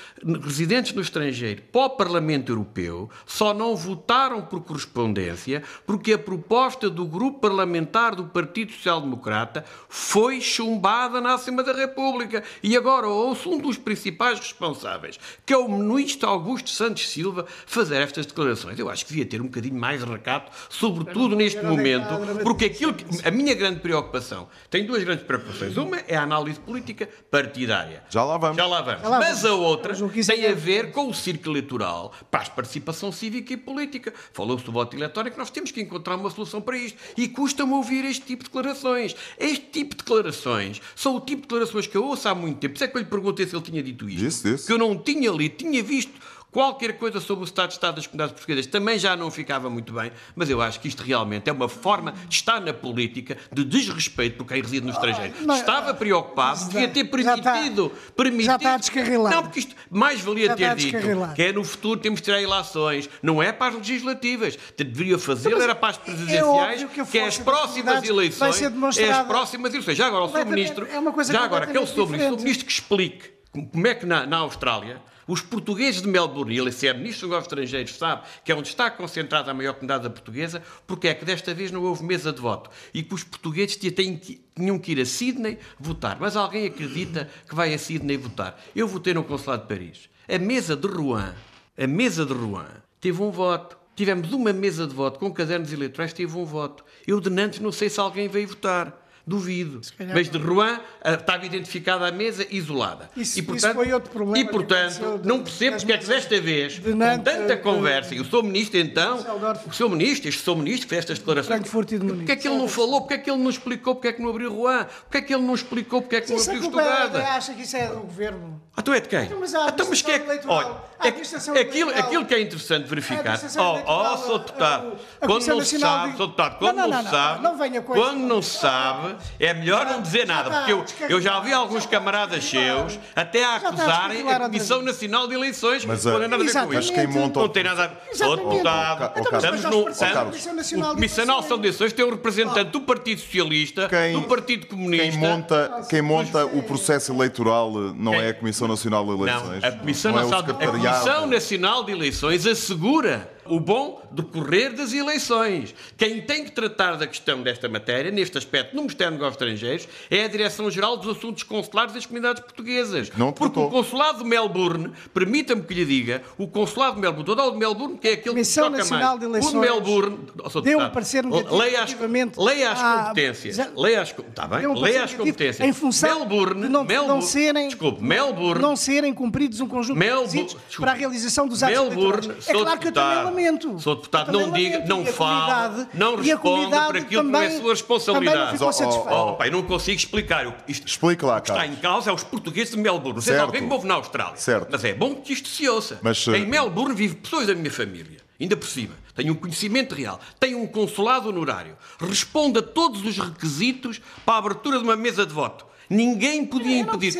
[0.44, 6.18] residentes no estrangeiro estrangeiro para o Parlamento Europeu só não votaram por correspondência porque a
[6.18, 12.42] proposta do grupo parlamentar do Partido Social Democrata foi chumbada na Assembleia da República.
[12.62, 17.96] E agora ouço um dos principais responsáveis, que é o ministro Augusto Santos Silva, fazer
[17.96, 18.78] estas declarações.
[18.78, 22.94] Eu acho que devia ter um bocadinho mais de recato, sobretudo neste momento, porque aquilo
[22.94, 25.76] que, a minha grande preocupação, tem duas grandes preocupações.
[25.76, 28.02] Uma é a análise política partidária.
[28.08, 28.56] Já lá vamos.
[28.56, 29.02] Já lá vamos.
[29.02, 29.34] Já lá vamos.
[29.34, 29.94] Mas a outra
[30.26, 34.12] tem a ver com o círculo eleitoral para a participação cívica e política.
[34.32, 36.98] Falou-se do voto eletrónico, nós temos que encontrar uma solução para isto.
[37.16, 39.14] E custa-me ouvir este tipo de declarações.
[39.38, 42.74] Este tipo de declarações são o tipo de declarações que eu ouço há muito tempo.
[42.74, 44.24] Isso é que eu lhe perguntei se ele tinha dito isto.
[44.24, 44.66] Isso, isso.
[44.66, 46.12] Que eu não tinha lido, tinha visto
[46.52, 49.92] qualquer coisa sobre o Estado de Estado das comunidades portuguesas também já não ficava muito
[49.94, 53.64] bem, mas eu acho que isto realmente é uma forma de estar na política de
[53.64, 55.34] desrespeito por quem reside no estrangeiro.
[55.40, 57.92] não, Estava preocupado, já- devia ter já está- permitido.
[58.14, 59.32] permitido já está a descarrilar.
[59.34, 62.24] Não, porque isto mais valia Já está ter dito que é no futuro temos de
[62.26, 64.58] tirar eleições, não é para as legislativas.
[64.76, 68.56] Deveria fazer, Mas era para as é presidenciais, óbvio que que é as próximas eleições.
[68.56, 69.96] ser É as próximas eleições.
[69.96, 70.44] Já agora, o Sr.
[70.46, 70.86] Ministro.
[70.90, 72.10] é uma coisa já agora, aquele completamente Sr.
[72.12, 72.42] Ministro, o.
[72.42, 73.30] Ministro que explique
[73.72, 77.38] como é que na, na Austrália os portugueses de Melbourne, ele se é Ministro dos
[77.38, 81.54] Estrangeiros, sabe que é onde está concentrada a maior comunidade portuguesa, porque é que desta
[81.54, 85.58] vez não houve mesa de voto e que os portugueses tinham que ir a Sydney
[85.78, 86.18] votar.
[86.20, 88.60] Mas alguém acredita que vai a Sydney votar?
[88.74, 90.08] Eu votei no Consulado de Paris.
[90.28, 91.32] A mesa de Rouen,
[91.78, 92.66] a mesa de Rouen,
[93.00, 93.76] teve um voto.
[93.94, 96.84] Tivemos uma mesa de voto com cadernos eleitorais, teve um voto.
[97.06, 99.01] Eu de Nantes não sei se alguém veio votar.
[99.24, 99.80] Duvido.
[100.12, 103.08] Mas de Rouen ah, estava identificada a mesa isolada.
[103.16, 106.06] Isso- e, isso portanto, foi outro problema E portanto, de- não percebo porque é que
[106.06, 108.42] desta vez, de com Nantes, tanta de- conversa, e o Sr.
[108.42, 109.18] Ministro então,
[109.66, 109.88] o Sr.
[109.90, 110.56] Ministro, este Sr.
[110.56, 113.18] Ministro fez estas declarações, Frankfurt e de porque é que ele não falou, porque é
[113.18, 115.54] que ele não explicou porque é que não abriu Rouen, porque é que ele não
[115.54, 117.18] explicou porque é que não abriu é- Estugada.
[117.28, 118.60] acha que isso é do governo.
[118.76, 119.24] Ah, tu é de quem?
[119.24, 122.34] Então, mas a Então, mas que é que- administração olha, é- administração aquilo, aquilo que
[122.34, 123.20] é interessante A verificar.
[123.20, 124.38] administração Oh, oh, Sr.
[124.38, 126.22] Deputado, a- a quando Comissão não se sabe, de- Sr.
[126.26, 130.00] Deputado, quando Não, não, não, se não, sabe, quando não se sabe, é melhor não
[130.02, 130.72] dizer nada, está porque
[131.04, 134.82] eu, eu já ouvi alguns camaradas seus até a está acusarem a Comissão.
[134.82, 136.74] Nacional de Eleições, Mas, tem ah, nada a ver com isso.
[136.74, 137.96] Mas quem monta o- Não tem nada a ver.
[138.14, 138.50] Sou Exatamente.
[138.52, 139.12] deputado.
[139.18, 139.86] Então, Estamos nós no.
[139.88, 140.24] a a.
[140.24, 144.12] Comissão Nacional O de Comissão Nacional de Eleições tem um representante do Partido Socialista, Quem-
[144.12, 145.08] do Partido Comunista.
[145.10, 149.22] Quem monta, quem monta o processo eleitoral eh, não é a Comissão Nacional de Não,
[149.26, 149.64] Eleições.
[149.64, 150.91] a Comissão, não é o Nacional, a secretariado.
[151.00, 155.74] Comissão Nacional de Eleições assegura o bom decorrer das eleições.
[155.96, 159.88] Quem tem que tratar da questão desta matéria, neste aspecto, no Ministério dos Negócios Estrangeiros,
[160.10, 163.10] é a Direção-Geral dos Assuntos Consulares das Comunidades Portuguesas.
[163.16, 163.68] Não Porque tratou.
[163.68, 167.56] o Consulado de Melbourne, permita-me que lhe diga, o Consulado de Melbourne, todo o de
[167.58, 169.20] Melbourne, que é aquele Comissão que toca Nacional mais.
[169.20, 170.18] de O Eleições de Melbourne,
[170.54, 171.96] oh, deu um parecer negativo leia as,
[172.36, 173.56] leia as à- competências.
[173.56, 174.66] já- Leia as, tá bem?
[174.66, 175.60] Um leia as competências.
[175.68, 179.68] em função Melbourne, de não, de não Melbourne, serem, desculpe, Melbourne, não serem cumpridos um
[179.68, 182.48] conjunto Melbourne- de requisitos para a realização dos atos Melbourne, eleitorais.
[182.48, 183.32] É claro que eu também deputado.
[183.44, 183.80] Lamento.
[183.80, 187.40] Sou deputado, também não diga, não a fala, não a responda por aquilo que não
[187.40, 188.58] é também- sua responsabilidade.
[188.58, 189.36] Também não Oh, oh, oh.
[189.36, 190.54] Pai, não consigo explicar.
[190.68, 191.78] Isto, Explique lá, o que está Carlos.
[191.78, 193.14] em causa é os portugueses de Melbourne.
[193.14, 194.36] Não sei alguém me ouve na Austrália.
[194.36, 194.68] Certo.
[194.70, 195.98] Mas é bom que isto se ouça.
[196.02, 198.18] Mas, eh, Em Melbourne vive pessoas da minha família.
[198.40, 198.94] Ainda por cima.
[199.14, 200.18] Tenho um conhecimento real.
[200.40, 201.76] Tenho um consulado honorário.
[202.00, 205.66] Responde a todos os requisitos para a abertura de uma mesa de voto.
[205.92, 207.14] Ninguém podia impedir.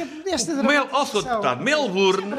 [0.64, 1.22] Mel, oh, Sr.
[1.22, 1.22] dramatização.
[1.22, 2.34] Deputado, Melbourne.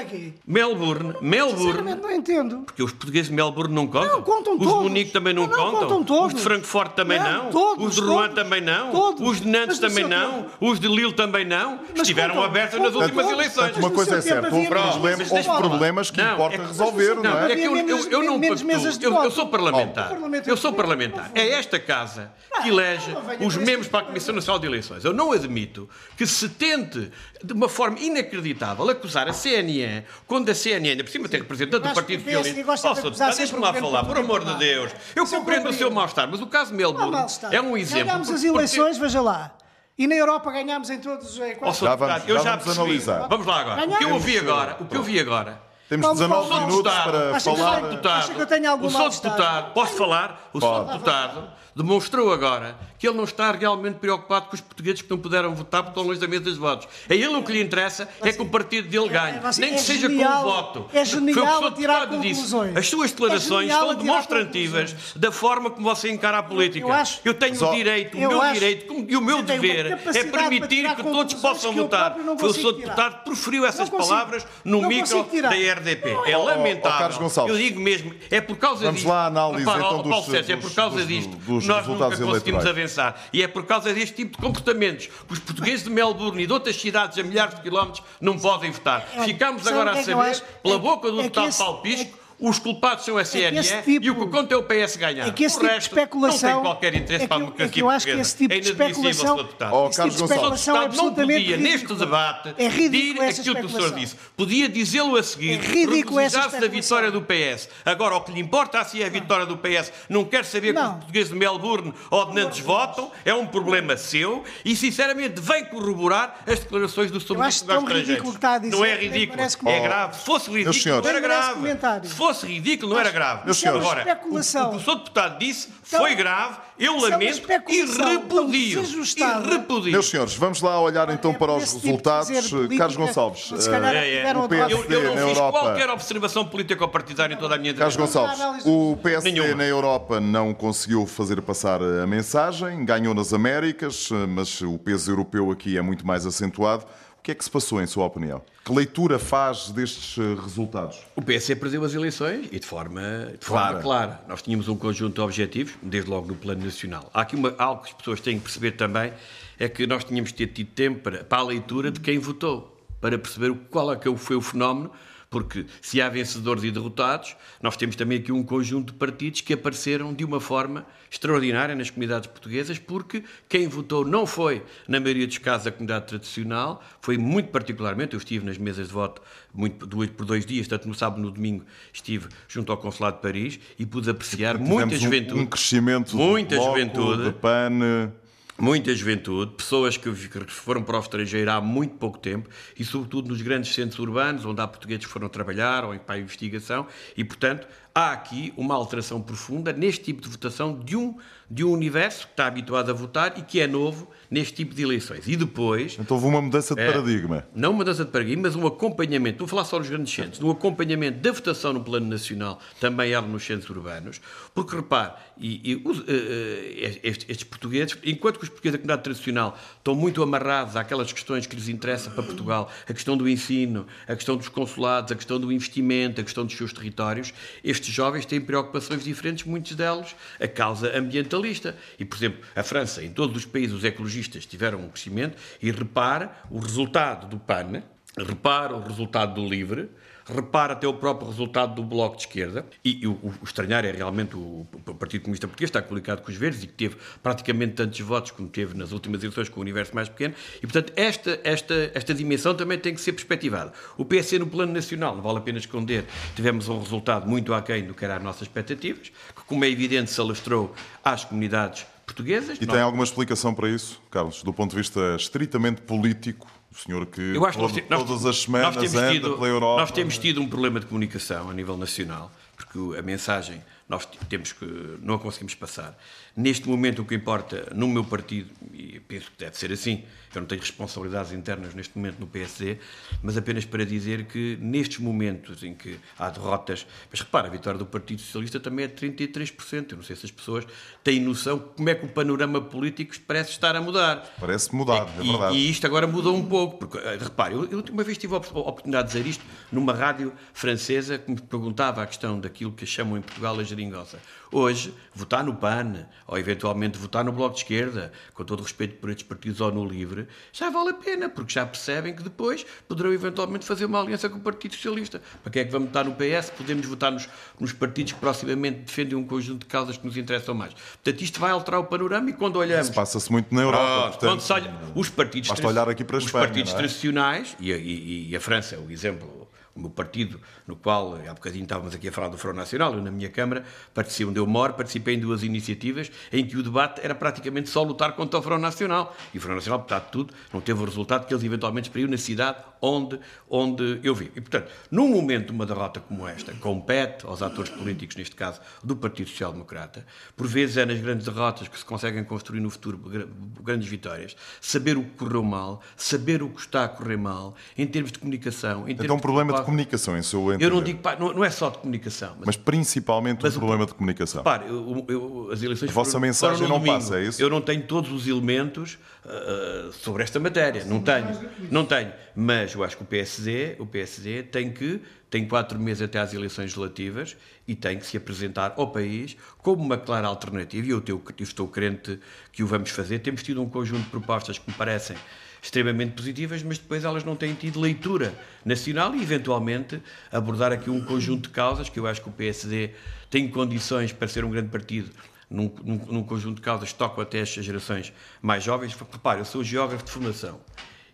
[0.45, 2.57] Melbourne, Melbourne, Sinceramente, não entendo.
[2.65, 4.11] porque os portugueses de Melbourne não contam.
[4.13, 4.73] Não, contam os todos.
[4.77, 5.79] de Munique também não, Não, não, contam.
[5.81, 6.27] contam todos.
[6.27, 7.43] Os de Frankfurt também não.
[7.45, 8.35] Não, todos, os de Rouen todos.
[8.43, 8.91] também não.
[8.91, 9.27] Todos.
[9.27, 10.31] Os de Nantes Mas também não.
[10.43, 11.79] tempo- Os de Lille também não.
[11.95, 13.31] Estiveram contam, abertos nas últimas todos.
[13.31, 13.77] eleições.
[13.77, 15.59] Uma coisa é certa, houve, menos problem- mesas houve de voto.
[15.69, 17.51] problemas que Não, importa é que- resolver, não, Não, é?
[17.51, 17.75] é que eu,
[18.23, 18.55] não pactuo.
[18.97, 20.11] de Eu, sou parlamentar.
[20.47, 21.31] Eu sou Europeu parlamentar.
[21.35, 23.11] É esta casa que elege
[23.45, 25.03] os membros esse para a tipo Comissão Nacional de Eleições.
[25.05, 27.11] Eu não admito que se tente,
[27.43, 31.85] de uma forma inacreditável, acusar a CNN, quando a CNN, por cima tem representante do
[31.85, 32.89] acho Partido que Socialista.
[32.89, 34.91] Oh, sempre Deixe-me lá falar, por amor de Deus.
[35.15, 38.05] Eu eu compreendo o seu mal-estar, mas o caso Melbourne é um exemplo.
[38.05, 39.55] Ganhámos as porque- eleições, veja lá.
[39.97, 41.37] E na Europa ganhámos em todos.
[41.37, 41.81] Oh, quase-.
[41.81, 43.27] Já vamos- eu já já vamos analisar.
[43.27, 43.83] Vamos lá agora.
[43.85, 46.61] O que eu ouvi agora, o que eu vi agora Temos Vamos 19 falar.
[46.67, 47.81] minutos para que falar.
[48.01, 49.09] tem- Acha que eu tenho algum o Sr.
[49.21, 50.49] deputado, posso falar?
[50.53, 50.85] O Sr.
[50.93, 55.53] Deputado demonstrou agora que ele não está realmente preocupado com os portugueses que não puderam
[55.53, 56.87] votar porque estão longe da mesa dos votos.
[57.09, 59.75] A ele o que lhe interessa é que o partido dele ganhe, você- nem que
[59.75, 60.85] é seja com o voto.
[60.93, 62.35] é genial Foi o tirar deputado disse.
[62.35, 62.77] conclusões.
[62.77, 66.85] As suas É declarações são demonstrativas da forma como você encara a política.
[66.87, 70.23] Eu acho- tenho o direito, o eu meu acho- direito e o meu dever é
[70.23, 72.15] permitir que todos possam votar.
[72.17, 72.71] o tirar.
[72.73, 74.09] deputado que proferiu essas consigo.
[74.09, 76.09] palavras no micro da RDP.
[76.25, 76.97] É lamentável.
[76.99, 77.53] Carlos Gonçalves.
[77.55, 79.09] Eu digo mesmo, é por causa Vamos disto.
[79.09, 81.35] lá à análise, Repara, então, ó, Paulo dos- Sérgio, é por dos- causa dos- disto
[81.37, 82.97] dos nós resultados nunca conseguimos eleitorais.
[82.99, 83.23] avançar.
[83.33, 86.53] E é por causa deste tipo de comportamentos que os portugueses de Melbourne e de
[86.53, 89.07] outras cidades a milhares de quilómetros não podem votar.
[89.15, 92.17] É, Ficamos agora a é saber, pela É- boca do é deputado esse- Paulo Pisco,
[92.49, 95.27] os culpados são a CNE esse tipo- e o que conta é o PS ganhar.
[95.27, 96.49] É que esse o tipo de resto especulação.
[96.49, 98.11] não tem qualquer interesse é para a que eu- democracia é que eu acho que
[98.11, 98.21] portuguesa.
[98.29, 99.37] esse tipo é de inadmissível, especulação.
[99.37, 99.43] Sr.
[99.43, 99.73] Deputado.
[99.75, 101.99] Oh, esse Carlos tipo de especulação é Deputado não absolutamente podia, neste ridícula.
[101.99, 104.15] debate, É ridículo essa aquilo que o senhor disse.
[104.35, 107.69] Podia dizê-lo a seguir, É ridículo essa da vitória do PS.
[107.85, 109.91] Agora, o que lhe importa assim é a vitória do PS.
[110.09, 110.89] Não quer saber que Não.
[110.91, 115.65] os portugueses de Melbourne ou de Nantes votam, é um problema seu e, sinceramente, vem
[115.65, 117.37] corroborar as declarações do Sr.
[117.37, 118.07] Ministro Estrangeiros.
[118.09, 120.15] ridículo que dizer, Não é ridículo, que- é grave.
[120.17, 122.07] Se fosse ridículo, era grave.
[122.07, 123.45] Se fosse fosse ridículo, não era grave.
[123.45, 124.63] Meus senhores, Agora, especulação.
[124.63, 124.95] o, o que o Sr.
[124.97, 128.83] Deputado disse Então, foi grave, eu é lamento e especulação repudio.
[128.83, 129.91] E repudio.
[129.91, 132.49] Meus senhores, vamos lá olhar então para os tipo resultados.
[132.49, 134.33] política, Carlos Gonçalves, se calhar É, é.
[134.33, 134.49] o lado.
[134.49, 135.59] PSD Eu, eu não na fiz Europa.
[135.59, 137.95] qualquer observação política ou partidária em toda a minha Carlos.
[137.95, 139.55] Gonçalves, o PSD Nenhuma.
[139.55, 145.51] na Europa não conseguiu fazer passar a mensagem, ganhou nas Américas, mas o peso europeu
[145.51, 146.85] aqui é muito mais acentuado.
[147.23, 148.41] O que é que se passou, em sua opinião?
[148.65, 150.99] Que leitura faz destes eh, resultados?
[151.15, 153.01] O PSD perdeu as eleições e de forma,
[153.39, 153.81] de forma Clara.
[153.81, 154.21] clara.
[154.27, 157.09] Nós tínhamos um conjunto de objetivos, desde logo no plano nacional.
[157.13, 159.13] Há aqui uma, algo que as pessoas têm que perceber também,
[159.57, 162.77] é que nós tínhamos de ter tido tempo para, para a leitura de quem votou,
[162.99, 164.91] para perceber qual é que foi o fenómeno,
[165.33, 169.51] porque se há vencedores e derrotados, nós temos também aqui um conjunto de partidos que
[169.51, 175.25] apareceram de uma forma extraordinária nas comunidades portuguesas, porque quem votou não foi, na maioria
[175.25, 179.87] dos casos, a comunidade tradicional, foi muito particularmente, eu estive nas mesas de voto muito,
[179.87, 183.59] duas, por dois dias, tanto no sábado no domingo estive junto ao Consulado de Paris
[183.79, 185.39] e pude apreciar muita um- juventude.
[185.41, 187.23] Um, crescimento Muita do bloco, juventude.
[187.23, 188.11] de PAN.
[188.55, 190.13] Muita juventude, pessoas que
[190.47, 194.61] foram para o estrangeiro há muito pouco tempo e, sobretudo, nos grandes centros urbanos, onde
[194.61, 196.85] há portugueses que foram trabalhar ou para a investigação,
[197.17, 201.17] e, portanto, há aqui uma alteração profunda neste tipo de votação de um,
[201.49, 204.81] de um universo que está habituado a votar e que é novo neste tipo de
[204.81, 205.27] eleições.
[205.27, 206.91] E depois, Então houve uma mudança de É.
[206.91, 207.45] paradigma.
[207.55, 210.49] não uma mudança de paradigma, mas um acompanhamento, vou falar só nos grandes centros, um
[210.49, 214.19] acompanhamento da votação no plano nacional, também ela nos centros urbanos,
[214.53, 219.03] porque repare, e, e eh, eh, estes, estes portugueses, enquanto que os portugueses da comunidade
[219.03, 223.85] tradicional estão muito amarrados àquelas questões que lhes interessam para Portugal, a questão do ensino,
[224.07, 228.25] a questão dos consulados, a questão do investimento, a questão dos seus territórios, estes jovens
[228.25, 231.75] têm preocupações diferentes, muitos deles a causa ambientalista.
[231.99, 235.71] E, por exemplo, a França, em todos os países, os ecologistas tiveram um crescimento e
[235.71, 237.83] repare o resultado do PAN,
[238.17, 239.89] repara o resultado do LIVRE,
[240.25, 243.91] repara até o próprio resultado do Bloco de Esquerda, e, e o, o estranhar é
[243.91, 247.73] realmente o, o Partido Comunista Português está comunicado com os Verdes e que teve praticamente
[247.73, 251.39] tantos votos como teve nas últimas eleições com o universo mais pequeno, e portanto esta,
[251.43, 253.73] esta, esta dimensão também tem que ser perspectivada.
[253.97, 256.05] O PSD no plano nacional, não vale a pena esconder,
[256.35, 260.11] tivemos um resultado muito aquém do que eram as nossas expectativas, que como é evidente
[260.11, 262.57] se alastrou às comunidades portuguesas.
[262.59, 266.47] E Nós- tem alguma explicação para isso, Carlos, do ponto de vista estritamente político?
[266.71, 268.95] O senhor que Eu acho que nós, todo- te- nós- todas as semanas nós temos
[268.95, 269.81] anda tido, pela Europa.
[269.81, 274.53] Nós temos tido um problema de comunicação a nível nacional, porque a mensagem nós temos
[274.53, 274.65] que
[275.01, 275.95] não a conseguimos passar.
[276.35, 280.41] Neste momento o que importa no meu partido, e penso que deve ser assim, eu
[280.41, 282.79] não tenho responsabilidades internas neste momento no PSD,
[283.21, 287.77] mas apenas para dizer que nestes momentos em que há derrotas, mas repara, a vitória
[287.77, 290.65] do Partido Socialista também é de 33%, eu não sei se as pessoas
[291.03, 294.33] têm noção como é que o panorama político parece estar a mudar.
[294.39, 295.55] Parece mudar, é E- verdade.
[295.55, 298.37] E isto agora mudou um pouco, porque, eh, repare, eu, eu uma vez tive a
[298.37, 303.17] oportunidade de dizer isto numa rádio francesa que me perguntava a questão daquilo que chamam
[303.19, 304.17] em Portugal a geringonça.
[304.51, 308.95] Hoje, votar no PAN, ou eventualmente votar no Bloco de Esquerda, com todo o respeito
[308.95, 312.65] por estes partidos ou no LIVRE, já vale a pena, porque já percebem que depois
[312.87, 315.21] poderão eventualmente fazer uma aliança com o Partido Socialista.
[315.43, 316.49] Para que é que vamos votar no PS?
[316.51, 317.27] Podemos votar nos,
[317.59, 320.73] nos partidos que proximamente defendem um conjunto de causas que nos interessam mais.
[320.73, 322.89] Portanto, isto vai alterar o panorama e quando olhamos...
[322.89, 323.83] Passa-se muito na Europa.
[323.83, 326.75] Pronto, portanto, quando se olha, os partidos, basta olhar aqui para os Espanha, partidos é?
[326.75, 329.42] tradicionais, e a, e- e a França é o exemplo,
[329.75, 333.01] o meu partido, no qual, há bocadinho estávamos aqui a falar do Front Nacional, eu
[333.01, 337.01] na minha Câmara participei, onde eu moro, participei em duas iniciativas em que o debate
[337.03, 339.15] era praticamente só lutar contra o Front Nacional.
[339.33, 342.09] E o Front Nacional, apesar de tudo, não teve o resultado que eles eventualmente esperiam
[342.09, 344.25] na cidade onde, onde eu vi.
[344.35, 348.59] E, portanto, num momento de uma derrota como esta, compete aos atores políticos, neste caso
[348.83, 350.05] do Partido Social Democrata,
[350.35, 353.27] por vezes é nas grandes derrotas que se conseguem construir no futuro gra-
[353.61, 357.87] grandes vitórias, saber o que correu mal, saber o que está a correr mal, em
[357.87, 358.87] termos de comunicação.
[358.87, 360.69] Em Então, termos problema de comunicação, em seu Eu entender.
[360.73, 363.59] não digo, pá, não, não é só de comunicação, mas Mas principalmente Mas um o-
[363.59, 364.39] problema de comunicação.
[364.41, 366.95] Repare, eu- eu- as eleições A vossa foram- mensagem foram não domingo.
[366.99, 367.41] passa, é isso?
[367.41, 371.27] Eu não tenho todos os elementos ah, sobre esta matéria, não tenho,
[371.71, 372.11] não tenho.
[372.35, 375.01] Mas eu acho que o PSD, o PSD tem que
[375.33, 377.35] tem quatro meses até às eleições legislativas
[377.67, 380.85] e tem que se apresentar ao país como uma clara alternativa.
[380.85, 382.19] E eu, eu estou crente
[382.51, 383.17] que o vamos fazer.
[383.17, 385.17] Temos tido um conjunto de propostas que me parecem
[385.59, 388.31] extremamente positivas, mas depois elas não têm tido leitura
[388.63, 389.99] nacional e, eventualmente,
[390.31, 392.91] abordar aqui um conjunto de causas que eu acho que o PSD
[393.27, 395.09] tem condições para ser um grande partido
[395.49, 398.93] num, num- num conjunto de causas que tocam até estas gerações mais jovens.
[398.93, 400.59] Repare, eu sou geógrafo de formação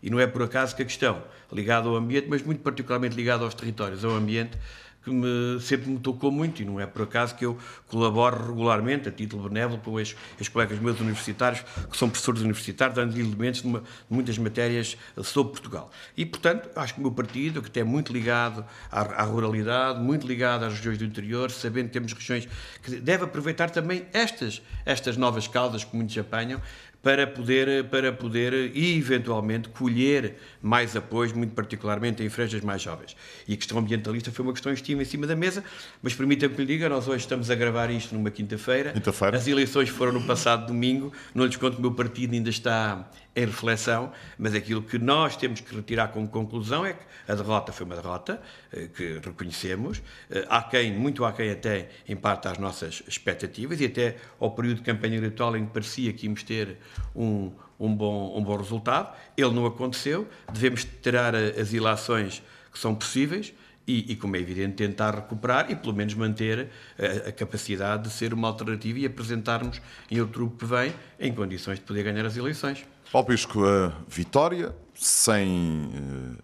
[0.01, 3.43] e não é por acaso que a questão ligada ao ambiente, mas muito particularmente ligada
[3.43, 4.57] aos territórios, ao ambiente,
[5.03, 9.07] que me, sempre me tocou muito, e não é por acaso que eu colaboro regularmente,
[9.07, 10.15] a título benévolo, com os,
[10.51, 15.89] colegas meus universitários, que são professores universitários, dando elementos de, de, muitas matérias sobre Portugal.
[16.17, 20.27] E, portanto, acho que o meu partido, que é muito ligado à, à, ruralidade, muito
[20.27, 22.47] ligado às regiões do interior, sabendo que temos regiões
[22.83, 26.61] que deve aproveitar também estas, estas novas causas que muitos apanham,
[27.01, 33.15] para poder, para poder eventualmente colher mais apoios, muito particularmente em franjas mais jovens.
[33.47, 35.63] E a questão ambientalista foi uma questão que estive em cima da mesa,
[36.01, 38.91] mas permita-me que lhe diga, nós hoje estamos a gravar isto numa quinta-feira.
[38.91, 39.37] Quinta-feira.
[39.37, 43.09] As eleições foram no passado domingo, não lhes conto que o meu partido ainda está
[43.39, 47.71] em reflexão, mas aquilo que nós temos que retirar como conclusão é que a derrota
[47.71, 52.47] foi uma derrota, eh, que reconhecemos, eh, há quem, muito há quem até, em parte,
[52.47, 56.43] às nossas expectativas, e até ao período de campanha eleitoral em que parecia que íamos
[56.43, 56.77] ter
[57.15, 59.15] um, um, bom, um bom resultado.
[59.37, 63.53] Ele não aconteceu, devemos tirar eh, as ilações que são possíveis,
[63.89, 68.11] e, e, como é evidente, tentar recuperar e pelo menos manter a, a, capacidade de
[68.11, 69.81] ser uma alternativa e apresentarmos
[70.11, 72.85] em outubro que vem em condições de poder ganhar as eleições.
[73.11, 75.89] Paulo Pisco, a vitória sem,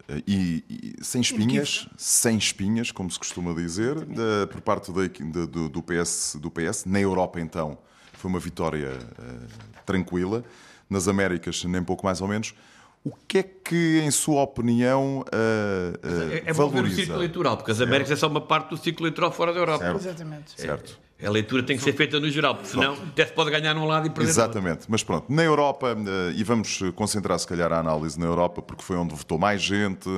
[0.10, 5.10] uh, e, e, sem espinhas, sem espinhas, como se costuma dizer, de, por parte de,
[5.10, 6.86] de, do, do, PS, do PS.
[6.86, 7.78] Na Europa, então,
[8.14, 10.44] foi uma vitória uh, tranquila.
[10.90, 12.56] Nas Américas, nem pouco mais ou menos.
[13.04, 16.96] O que é que, em sua opinião, uh, uh, é, é valoriza?
[16.96, 19.60] o ciclo eleitoral, porque as Américas é só uma parte do ciclo eleitoral fora da
[19.60, 19.84] Europa.
[19.84, 20.00] Certo.
[20.00, 20.60] Exatamente.
[20.60, 21.05] Certo.
[21.24, 23.86] A leitura tem que ser feita no geral, porque senão até se pode ganhar num
[23.86, 24.86] lado e perder Exatamente.
[24.90, 28.84] Mas pronto, na Europa, eh, e vamos concentrar se calhar a análise na Europa, porque
[28.84, 30.10] foi onde votou mais gente,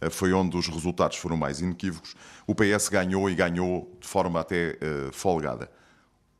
[0.00, 2.14] eh, foi onde os resultados foram mais inequívocos.
[2.46, 5.68] O PS ganhou e ganhou de forma até uh, folgada.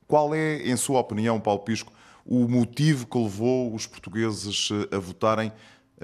[0.07, 1.93] Qual é, em sua opinião, Paulo Pisco,
[2.25, 5.53] o motivo que levou os portugueses a votarem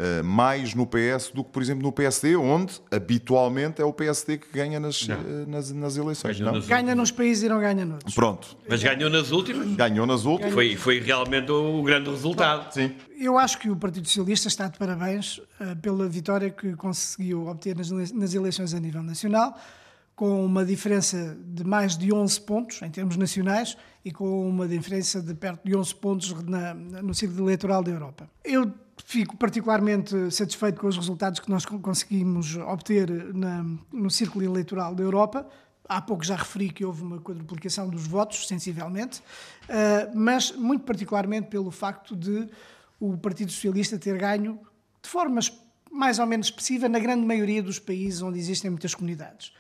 [0.01, 4.38] Uh, mais no PS do que, por exemplo, no PSD, onde habitualmente é o PSD
[4.38, 5.11] que ganha nas, uh,
[5.46, 6.38] nas, nas, eleições.
[6.40, 6.66] Ganhou não?
[6.66, 8.14] ganha nos países e não ganha noutros.
[8.14, 8.57] Pronto.
[8.66, 9.66] Mas ganhou nas últimas.
[9.76, 10.55] Ganhou nas últimas.
[10.55, 12.72] Foi, foi realmente o grande resultado.
[12.72, 12.94] Sim.
[13.18, 17.76] Eu acho que o Partido Socialista está de parabéns uh, pela vitória que conseguiu obter
[17.76, 19.55] nas, nas eleições a nível nacional,
[20.16, 25.20] com uma diferença de mais de 11 pontos em termos nacionais e com uma diferença
[25.20, 28.30] de perto de 11 pontos na, no ciclo eleitoral da Europa.
[28.42, 28.72] Eu
[29.11, 35.02] Fico particularmente satisfeito com os resultados que nós conseguimos obter na, no círculo eleitoral da
[35.02, 35.48] Europa.
[35.88, 41.48] Há pouco já referi que houve uma quadruplicação dos votos, sensivelmente, uh, mas muito particularmente
[41.48, 42.48] pelo facto de
[43.00, 44.61] o Partido Socialista ter ganho
[45.02, 45.52] de formas
[45.91, 49.53] mais ou menos expressiva na grande maioria dos países onde existem muitas comunidades.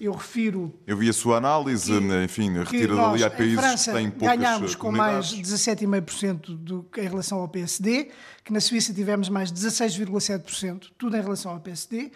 [0.00, 0.74] Eu refiro.
[0.86, 4.36] Eu vi a sua análise, que, enfim, retira dali a países França, que têm poucas
[4.36, 8.10] ganhámos com mais 17,5% em relação ao PSD,
[8.42, 12.06] que na Suíça tivemos mais 16,7%, tudo em relação ao PSD.
[12.06, 12.10] Uh,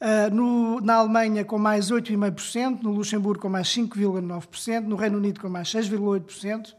[0.00, 5.40] ah, no, na Alemanha com mais 8,5%, no Luxemburgo com mais 5,9%, no Reino Unido
[5.40, 6.72] com mais 6,8%.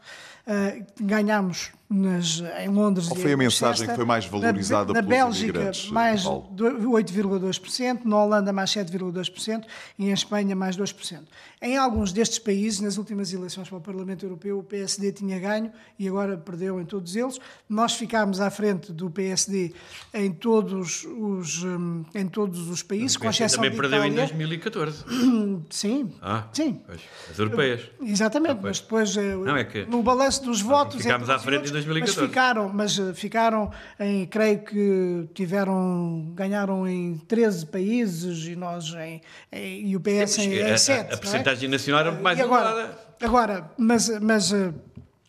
[0.44, 3.08] Uh, ganhámos nas, em Londres.
[3.08, 8.24] Qual foi a mensagem que foi mais valorizada na, na pelos Bélgica, mais 8,2%, na
[8.24, 9.64] Holanda, mais 7,2%
[9.98, 11.20] e em Espanha, mais 2%.
[11.60, 15.70] Em alguns destes países, nas últimas eleições para o Parlamento Europeu, o PSD tinha ganho
[15.98, 17.38] e agora perdeu em todos eles.
[17.68, 19.72] Nós ficámos à frente do PSD
[20.12, 24.24] em todos os, hum, em todos os países, com exceção também de perdeu Itália.
[24.24, 25.04] em 2014.
[25.70, 26.80] Sim, ah, sim.
[27.30, 27.90] As europeias.
[28.00, 29.84] Exatamente, ah, mas depois eh, Não, é que...
[29.86, 31.00] no balanço dos votos...
[31.02, 32.20] Ficámos à frente em 2014.
[32.20, 38.92] Mas ficaram, mas eh, ficaram em, creio que tiveram, ganharam em 13 países e nós
[38.94, 39.20] em,
[39.50, 41.12] em e o PS em, em 7.
[41.12, 41.70] A, a, porcentagem é?
[41.70, 42.98] nacional era mais e agora, elevada.
[43.20, 44.72] Agora, mas, mas eh,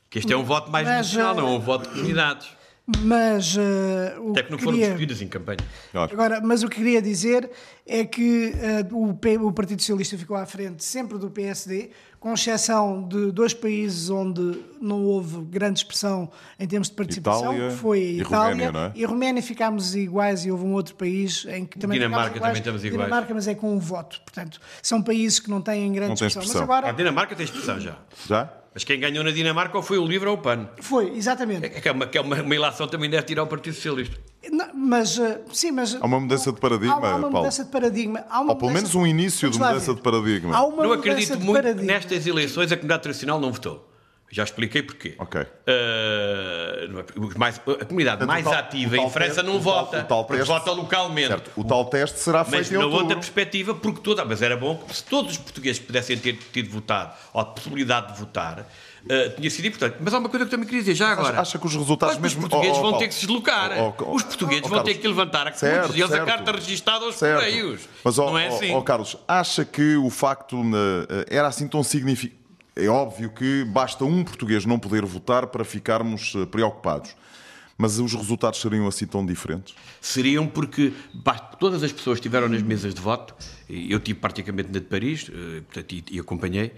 [0.09, 2.47] que este é um voto mais mas, nacional, não é um voto de comunidades.
[2.85, 5.59] Mas uh, Até que não foram discutidas em campanha.
[5.93, 7.49] Agora, mas o que queria dizer
[7.87, 8.53] é que
[8.91, 13.31] uh, o, P, o Partido Socialista ficou à frente sempre do PSD, com exceção de
[13.31, 16.29] dois países onde não houve grande expressão
[16.59, 18.99] em termos de participação, Itália que foi a e Itália Roménia, é?
[18.99, 22.41] e a Roménia ficámos iguais e houve um outro país em que também Dinamarca iguais,
[22.41, 23.05] também estamos iguais.
[23.05, 24.19] Dinamarca, mas é com um voto.
[24.25, 26.41] Portanto, são países que não têm grande não expressão.
[26.41, 26.61] expressão.
[26.61, 26.89] Mas agora...
[26.89, 27.97] A Dinamarca tem expressão já.
[28.27, 28.62] Já?
[28.73, 30.67] Mas quem ganhou na Dinamarca ou foi o livro ou o pano.
[30.81, 31.65] Foi, exatamente.
[31.65, 34.17] É que é uma, que é uma, uma ilação também deve tirar o Partido Socialista.
[34.51, 35.95] Não, mas, uh, sim, mas...
[35.95, 37.37] Há uma mudança de paradigma, Há, há uma Paulo.
[37.37, 38.25] mudança de paradigma.
[38.29, 39.95] Há uma Ou pelo mudança- menos um início de mudança ver.
[39.95, 40.55] de paradigma.
[40.55, 41.93] Há uma Não mudança acredito de muito que paradigma.
[41.93, 43.92] nestas eleições a comunidade tradicional não votou.
[44.35, 45.13] Já expliquei porquê.
[45.19, 45.41] Ok.
[45.41, 49.99] Uh, mais, a comunidade Portanto, mais tal- ativa em França teste- não o tal- vota,
[49.99, 51.27] o tal teste- vota localmente.
[51.27, 51.51] Certo.
[51.55, 52.99] O tal teste será feito Mas na outubro.
[53.01, 56.67] outra perspectiva, porque toda, mas era bom que se todos os portugueses pudessem ter tido
[56.71, 58.65] votado, ou a possibilidade de votar,
[59.07, 59.97] eh, tinha sido importante.
[59.99, 61.39] Mas há uma coisa que eu também queria dizer já agora.
[61.39, 63.03] acha que os resultados que mesmo- Os portugueses Oh, oh, vão Paulo.
[63.03, 63.71] ter que se deslocar.
[63.77, 64.93] Oh, oh, os portugueses oh, vão Carlos.
[64.95, 67.37] ter que levantar a, Certo, a carta registada aos Certo.
[67.39, 67.81] correios.
[68.03, 68.81] Mas, não é assim.
[68.83, 70.59] Carlos, acha que o facto
[71.09, 72.42] eh, era assim tão significativo?
[72.75, 77.15] É óbvio que basta um português não poder votar para ficarmos eh, preocupados.
[77.77, 79.75] Mas os resultados seriam assim tão diferentes?
[79.99, 80.93] seriam porque
[81.59, 83.35] todas as pessoas que estiveram nas mesas de voto,
[83.67, 86.73] eu tive praticamente na de Paris, eh, portanto, e acompanhei,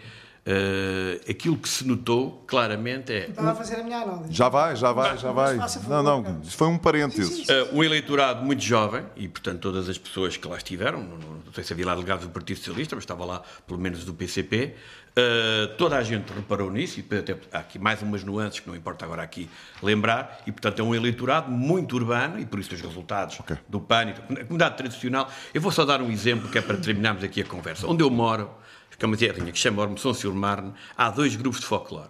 [0.47, 4.31] eh, aquilo que se notou claramente é Estava a fazer a minha análise.
[4.31, 5.57] Já vai, já vai, já vai.
[5.87, 7.47] Não, não, foi um parênteses.
[7.49, 11.35] Uh, um eleitorado muito jovem, e portanto todas as pessoas que lá estiveram, não, não-
[11.53, 14.75] sei se havia lá delegados do Partido Socialista, mas estava lá pelo menos do PCP,
[15.17, 18.67] uh, toda a gente reparou nisso, e depois até há aqui mais umas nuances que
[18.67, 19.49] não importa agora aqui
[19.81, 23.57] lembrar, e portanto é um eleitorado muito urbano, e por isso os resultados Ok.
[23.67, 25.27] do PAN, e da comunidade tradicional.
[25.53, 27.87] Eu vou só dar um exemplo que é para terminarmos aqui a conversa.
[27.87, 28.51] Onde eu moro,
[28.97, 32.09] que é uma terrinha que chama Ormesson sur Marne, há dois grupos de folclore,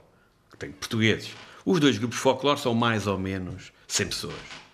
[0.51, 1.31] que têm portugueses.
[1.65, 4.64] Os dois grupos de folclore são mais ou menos 100 pessoas.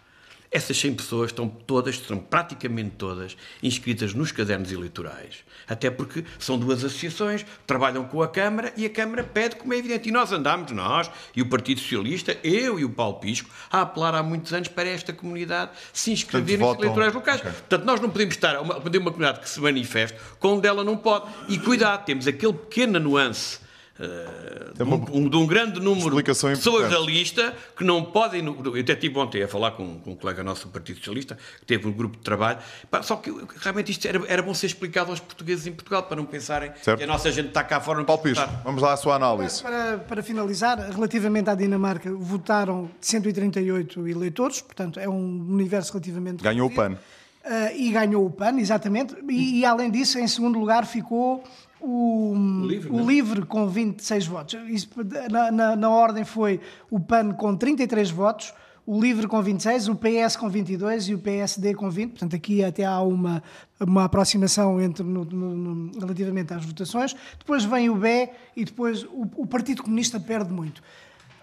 [0.51, 5.45] Essas 100 pessoas estão todas, estão praticamente todas, inscritas nos cadernos eleitorais.
[5.65, 9.77] Até porque são duas associações, trabalham com a Câmara e a Câmara pede, como é
[9.77, 10.09] evidente.
[10.09, 14.13] E nós andámos, nós e o Partido Socialista, eu e o Paulo Pisco, a apelar
[14.13, 17.39] há muitos anos para esta comunidade se inscrever nos eleitorais locais.
[17.39, 17.51] Ok.
[17.51, 20.97] Portanto, nós não podemos estar a uma, uma comunidade que se manifeste quando ela não
[20.97, 21.31] pode.
[21.47, 23.59] E cuidado, temos aquele pequena nuance.
[24.01, 24.93] Eh, de, um,
[25.25, 26.91] um- de um grande número de pessoas importante.
[26.93, 28.43] da lista que não podem.
[28.45, 31.65] Eu até estive ontem a falar com, com um colega nosso do Partido Socialista, que
[31.65, 32.57] teve um grupo de trabalho.
[32.89, 36.17] Pá, só que realmente isto era, era bom ser explicado aos portugueses em Portugal, para
[36.17, 36.97] não pensarem Certo.
[36.97, 37.99] que a nossa gente está cá fora.
[37.99, 39.61] Não Paulo Pisco, vamos lá à sua análise.
[39.61, 46.43] Para, para finalizar, relativamente à Dinamarca, votaram 138 eleitores, portanto é um universo relativamente.
[46.43, 46.73] Ganhou o.
[46.73, 46.97] PAN.
[47.43, 49.15] Ah, e ganhou o PAN, exatamente.
[49.29, 51.43] E, e, além disso, em segundo lugar ficou
[51.81, 53.03] o, Livre, o é?
[53.03, 54.59] Livre com 26 votos.
[54.69, 54.89] Isso,
[55.29, 56.59] na, na- na ordem foi
[56.89, 58.53] o PAN com 33 votos,
[58.85, 62.11] o Livre com 26, o PS com 22 e o PSD com 20.
[62.11, 63.41] Portanto, aqui até há uma,
[63.79, 67.15] uma aproximação entre, no- no- no- relativamente às votações.
[67.39, 70.81] Depois vem o B e depois o, o Partido Comunista perde muito.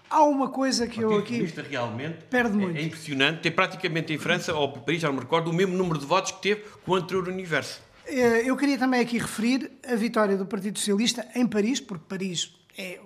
[0.09, 1.33] Há uma coisa que eu aqui.
[1.33, 2.77] Comunista realmente Perde é- muito.
[2.77, 3.41] É, impressionante.
[3.41, 6.31] Tem praticamente em França, ou Paris, já não me recordo, o mesmo número de votos
[6.31, 7.79] que teve com o anterior universo.
[8.09, 12.51] Eh, Eu queria também aqui referir a vitória do Partido Socialista em Paris, porque Paris
[12.77, 12.99] é,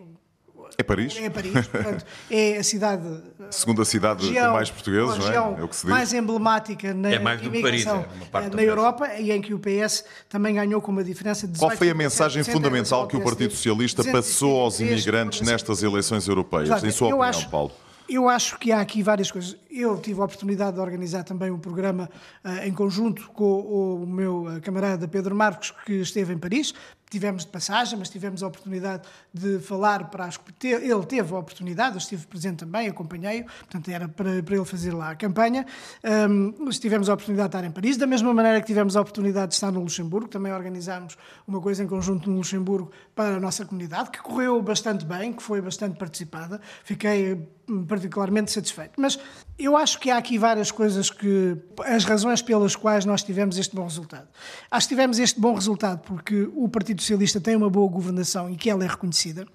[0.78, 1.18] É Paris?
[1.18, 3.04] é Paris, portanto, é a cidade.
[3.52, 5.36] Segunda cidade região- com mais portugueses, não é?
[5.36, 5.90] É o que se diz.
[5.90, 8.64] mais emblemática na É mais do Paris, é uma parte eh, na.
[8.64, 11.94] Europa e em que o PS também ganhou com uma diferença de Qual foi a
[11.94, 16.70] 18% mensagem fundamental que o Partido Socialista passou aos 233 imigrantes nestas eleições europeias?
[16.70, 16.86] Exato.
[16.88, 17.72] Em sua eu opinião, acho, Paulo?
[18.14, 19.58] Eu acho que há aqui várias coisas.
[19.72, 22.08] Eu tive a oportunidade de organizar também um programa
[22.44, 26.76] ah, em conjunto com o meu ah, camarada Pedro Marcos, que esteve em Paris.
[27.14, 30.40] Tivemos de passagem, mas tivemos a oportunidade de falar para as.
[30.64, 34.92] Ele teve a oportunidade, eu estive presente também, acompanhei-o, portanto era para, para ele fazer
[34.94, 35.64] lá a campanha.
[36.58, 39.50] Nós tivemos a oportunidade de estar em Paris, da mesma maneira que tivemos a oportunidade
[39.50, 41.16] de estar no Luxemburgo, também organizámos
[41.48, 45.44] uma coisa em conjunto no Luxemburgo para a nossa comunidade, que correu bastante bem, que
[45.44, 46.60] foi bastante participada.
[46.84, 48.94] Fiquei hum, particularmente satisfeito.
[49.00, 49.20] Mas
[49.60, 51.56] eu acho que há aqui várias coisas que.
[51.86, 54.28] as razões pelas quais nós tivemos este bom resultado.
[54.72, 58.56] Acho que tivemos este bom resultado porque o Partido Socialista tem uma boa governação e
[58.56, 59.46] que ela é reconhecida.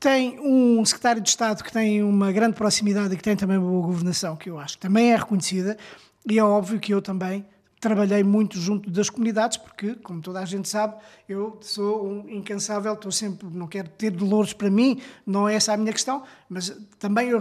[0.00, 3.70] Tem um secretário de Estado que tem uma grande proximidade e que tem também uma
[3.70, 5.76] boa governação, que eu acho que também é reconhecida,
[6.28, 7.44] e é óbvio que eu também
[7.78, 10.94] trabalhei muito junto das comunidades, porque, como toda a gente sabe,
[11.28, 15.72] eu sou um incansável, estou sempre, não quero ter dolores para mim, não é essa
[15.72, 17.40] a minha questão, mas também eu,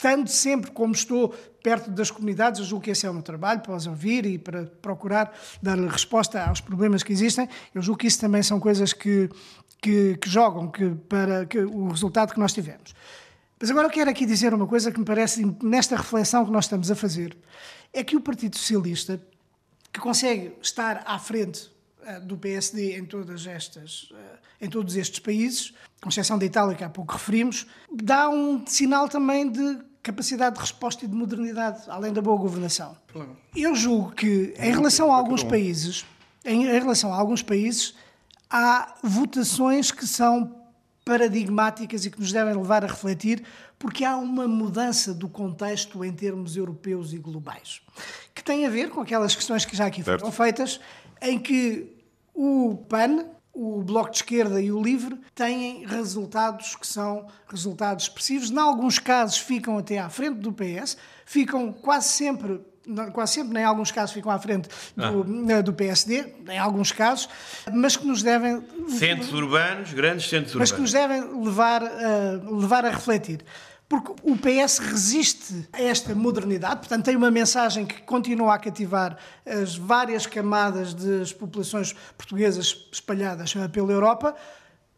[0.00, 1.28] estando sempre como estou
[1.62, 4.38] perto das comunidades, eu julgo que esse é o meu trabalho, para os ouvir e
[4.38, 5.30] para procurar
[5.62, 9.28] dar resposta aos problemas que existem, eu julgo que isso também são coisas que,
[9.78, 12.94] que, que jogam que, para que, o resultado que nós tivemos.
[13.60, 16.64] Mas agora eu quero aqui dizer uma coisa que me parece, nesta reflexão que nós
[16.64, 17.36] estamos a fazer,
[17.92, 19.20] é que o Partido Socialista,
[19.92, 21.70] que consegue estar à frente
[22.06, 26.74] eh, do PSD em todas estas, eh, em todos estes países, com exceção da Itália
[26.74, 31.82] que há pouco referimos, dá um sinal também de capacidade de resposta e de modernidade,
[31.88, 32.96] além da boa governação.
[33.54, 36.04] Eu julgo que em relação a alguns países,
[36.44, 37.94] em, em relação a alguns países,
[38.48, 40.56] há votações que são
[41.04, 43.42] paradigmáticas e que nos devem levar a refletir,
[43.78, 47.80] porque há uma mudança do contexto em termos europeus e globais,
[48.34, 50.32] que tem a ver com aquelas questões que já aqui foram Certo.
[50.32, 50.80] feitas,
[51.20, 51.96] em que
[52.34, 58.50] o PAN o Bloco de Esquerda e o Livre têm resultados que são resultados expressivos.
[58.50, 62.60] Em alguns casos ficam até à frente do PS, ficam quase sempre
[63.12, 65.60] quase sempre, em alguns casos ficam à frente do, ah.
[65.60, 67.28] do, PSD, em alguns casos,
[67.72, 68.62] mas que nos devem...
[68.88, 70.70] Centros urbanos, grandes centros mas urbanos.
[70.70, 73.44] Mas que nos devem levar, uh, levar a refletir
[73.90, 79.18] porque o PS resiste a esta modernidade, portanto, tem uma mensagem que continua a cativar
[79.44, 84.36] as várias camadas das populações portuguesas espalhadas pela Europa.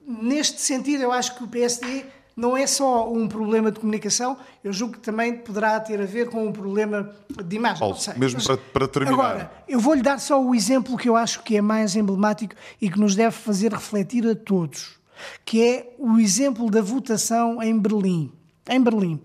[0.06, 2.04] Neste sentido, eu acho que o PSD
[2.36, 6.28] não é só um problema de comunicação, eu julgo que também poderá ter a ver
[6.28, 7.78] com um problema de imagem.
[7.78, 9.14] Paulo, mesmo mas, para, para, terminar.
[9.14, 12.90] Agora, eu vou-lhe dar só o exemplo que eu acho que é mais emblemático e
[12.90, 15.00] que nos deve fazer refletir a todos,
[15.46, 18.30] que é o exemplo da votação em Berlim
[18.68, 19.20] em Berlim.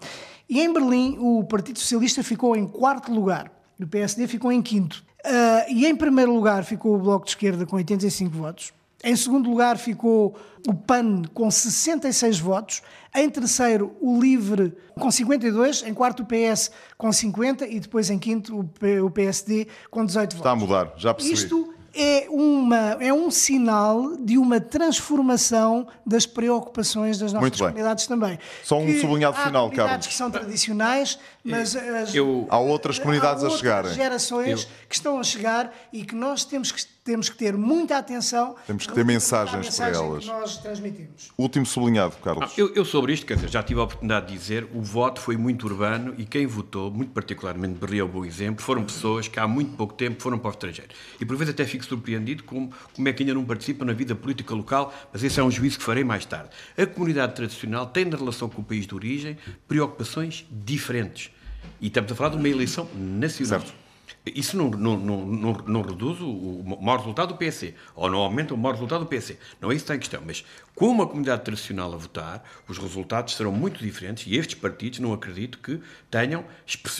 [0.49, 5.03] E em Berlim o Partido Socialista ficou em quarto lugar, o PSD ficou em quinto.
[5.25, 8.73] Uh, e em primeiro lugar ficou o Bloco de Esquerda com 85 votos.
[9.03, 10.35] Em segundo lugar ficou
[10.67, 12.81] o PAN com 66 votos.
[13.15, 15.83] Em terceiro, o LIVRE com 52.
[15.83, 17.67] Em quarto, o PS com 50.
[17.67, 18.67] E depois, em quinto,
[19.03, 20.37] o PSD com 18 Está votos.
[20.37, 21.35] Está a mudar, já percebi.
[21.35, 28.39] Isto é, uma, é um sinal de uma transformação das preocupações das nossas comunidades também.
[28.63, 30.07] Só um que sublinhado há final, Carlos.
[30.07, 33.93] que são tradicionais, mas as, eu, há outras comunidades há a chegarem.
[33.93, 37.97] gerações eu, que estão a chegar e que nós temos que temos que ter muita
[37.97, 38.57] atenção.
[38.67, 40.23] Temos que ter mensagens mensagem para elas.
[40.25, 41.31] Que nós transmitimos.
[41.37, 42.51] Último sublinhado, Carlos.
[42.51, 45.21] Ah, eu, eu, sobre isto, quer dizer, já tive a oportunidade de dizer, o voto
[45.21, 49.29] foi muito urbano e quem votou, muito particularmente Berlim é um bom exemplo, foram pessoas
[49.29, 50.91] que há muito pouco tempo foram para o estrangeiro.
[51.17, 54.13] E por vezes até fico surpreendido como, como é que ainda não participam na vida
[54.13, 56.49] política local, mas esse é um juízo que farei mais tarde.
[56.77, 61.31] A comunidade tradicional tem, na relação com o país de origem, preocupações diferentes.
[61.79, 63.61] E estamos a falar de uma eleição nacional.
[63.61, 63.86] Certo.
[64.35, 68.57] Isso não, não, não, não, reduz o, maior resultado do PC, ou não aumenta o
[68.57, 69.37] maior resultado do PC.
[69.61, 70.21] Não é isso que está em questão.
[70.25, 74.99] Mas, com uma comunidade tradicional a votar, os resultados serão muito diferentes e estes partidos
[74.99, 76.45] não acredito que tenham,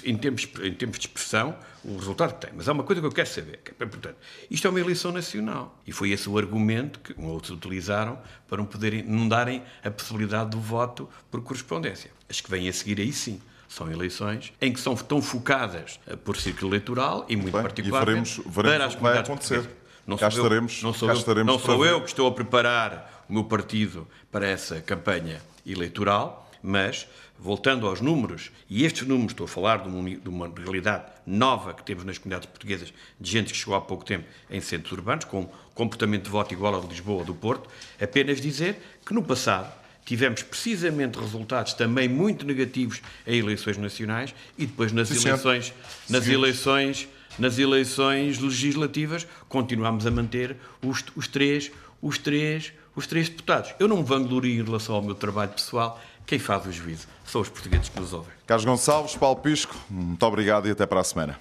[0.04, 2.52] em termos, em termos de expressão, o resultado que têm.
[2.56, 3.60] Mas há uma coisa que eu quero saber.
[3.64, 4.18] Que é, portanto,
[4.50, 5.80] isto é uma eleição nacional.
[5.86, 10.52] E foi esse o argumento que outros utilizaram para não, poderem, não darem a possibilidade
[10.52, 12.12] do voto por correspondência.
[12.30, 16.16] As que vêm a seguir aí sim são eleições em que são tão focadas eh,
[16.16, 19.18] por círculo eleitoral e muito Bem, particularmente e veremos, veremos para as o que vai
[19.18, 19.70] acontecer.
[20.06, 23.44] Não sou eu, não sou, eu, não sou eu que estou a preparar o meu
[23.44, 27.08] partido para essa campanha eleitoral, mas
[27.38, 31.74] voltando aos números, e estes números, estou a falar de uma, de uma, realidade nova
[31.74, 35.26] que temos nas comunidades portuguesas, de gente que chegou há pouco tempo em centros urbanos,
[35.26, 37.70] com comportamento de voto igual ao de Lisboa ou do Porto,
[38.02, 39.72] apenas dizer que no passado
[40.08, 45.74] tivemos precisamente resultados também muito negativos em eleições nacionais e depois nas Sim, eleições,
[46.10, 46.32] nas Sim.
[46.32, 51.70] eleições, nas eleições legislativas continuamos a manter os, os três,
[52.02, 53.74] os três, os três deputados.
[53.78, 56.02] Eu não me vanglorio em relação ao meu trabalho pessoal.
[56.26, 58.32] Quem faz o juízo são os portugueses que nos ouvem.
[58.46, 61.38] Carlos Gonçalves, Paulo Pisco, muito obrigado e até para a semana.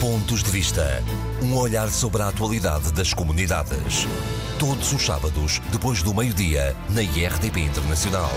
[0.00, 1.02] Pontos de Vista.
[1.42, 4.06] Um olhar sobre a atualidade das comunidades.
[4.56, 8.30] Todos os sábados, depois do meio-dia, na IRTP Internacional.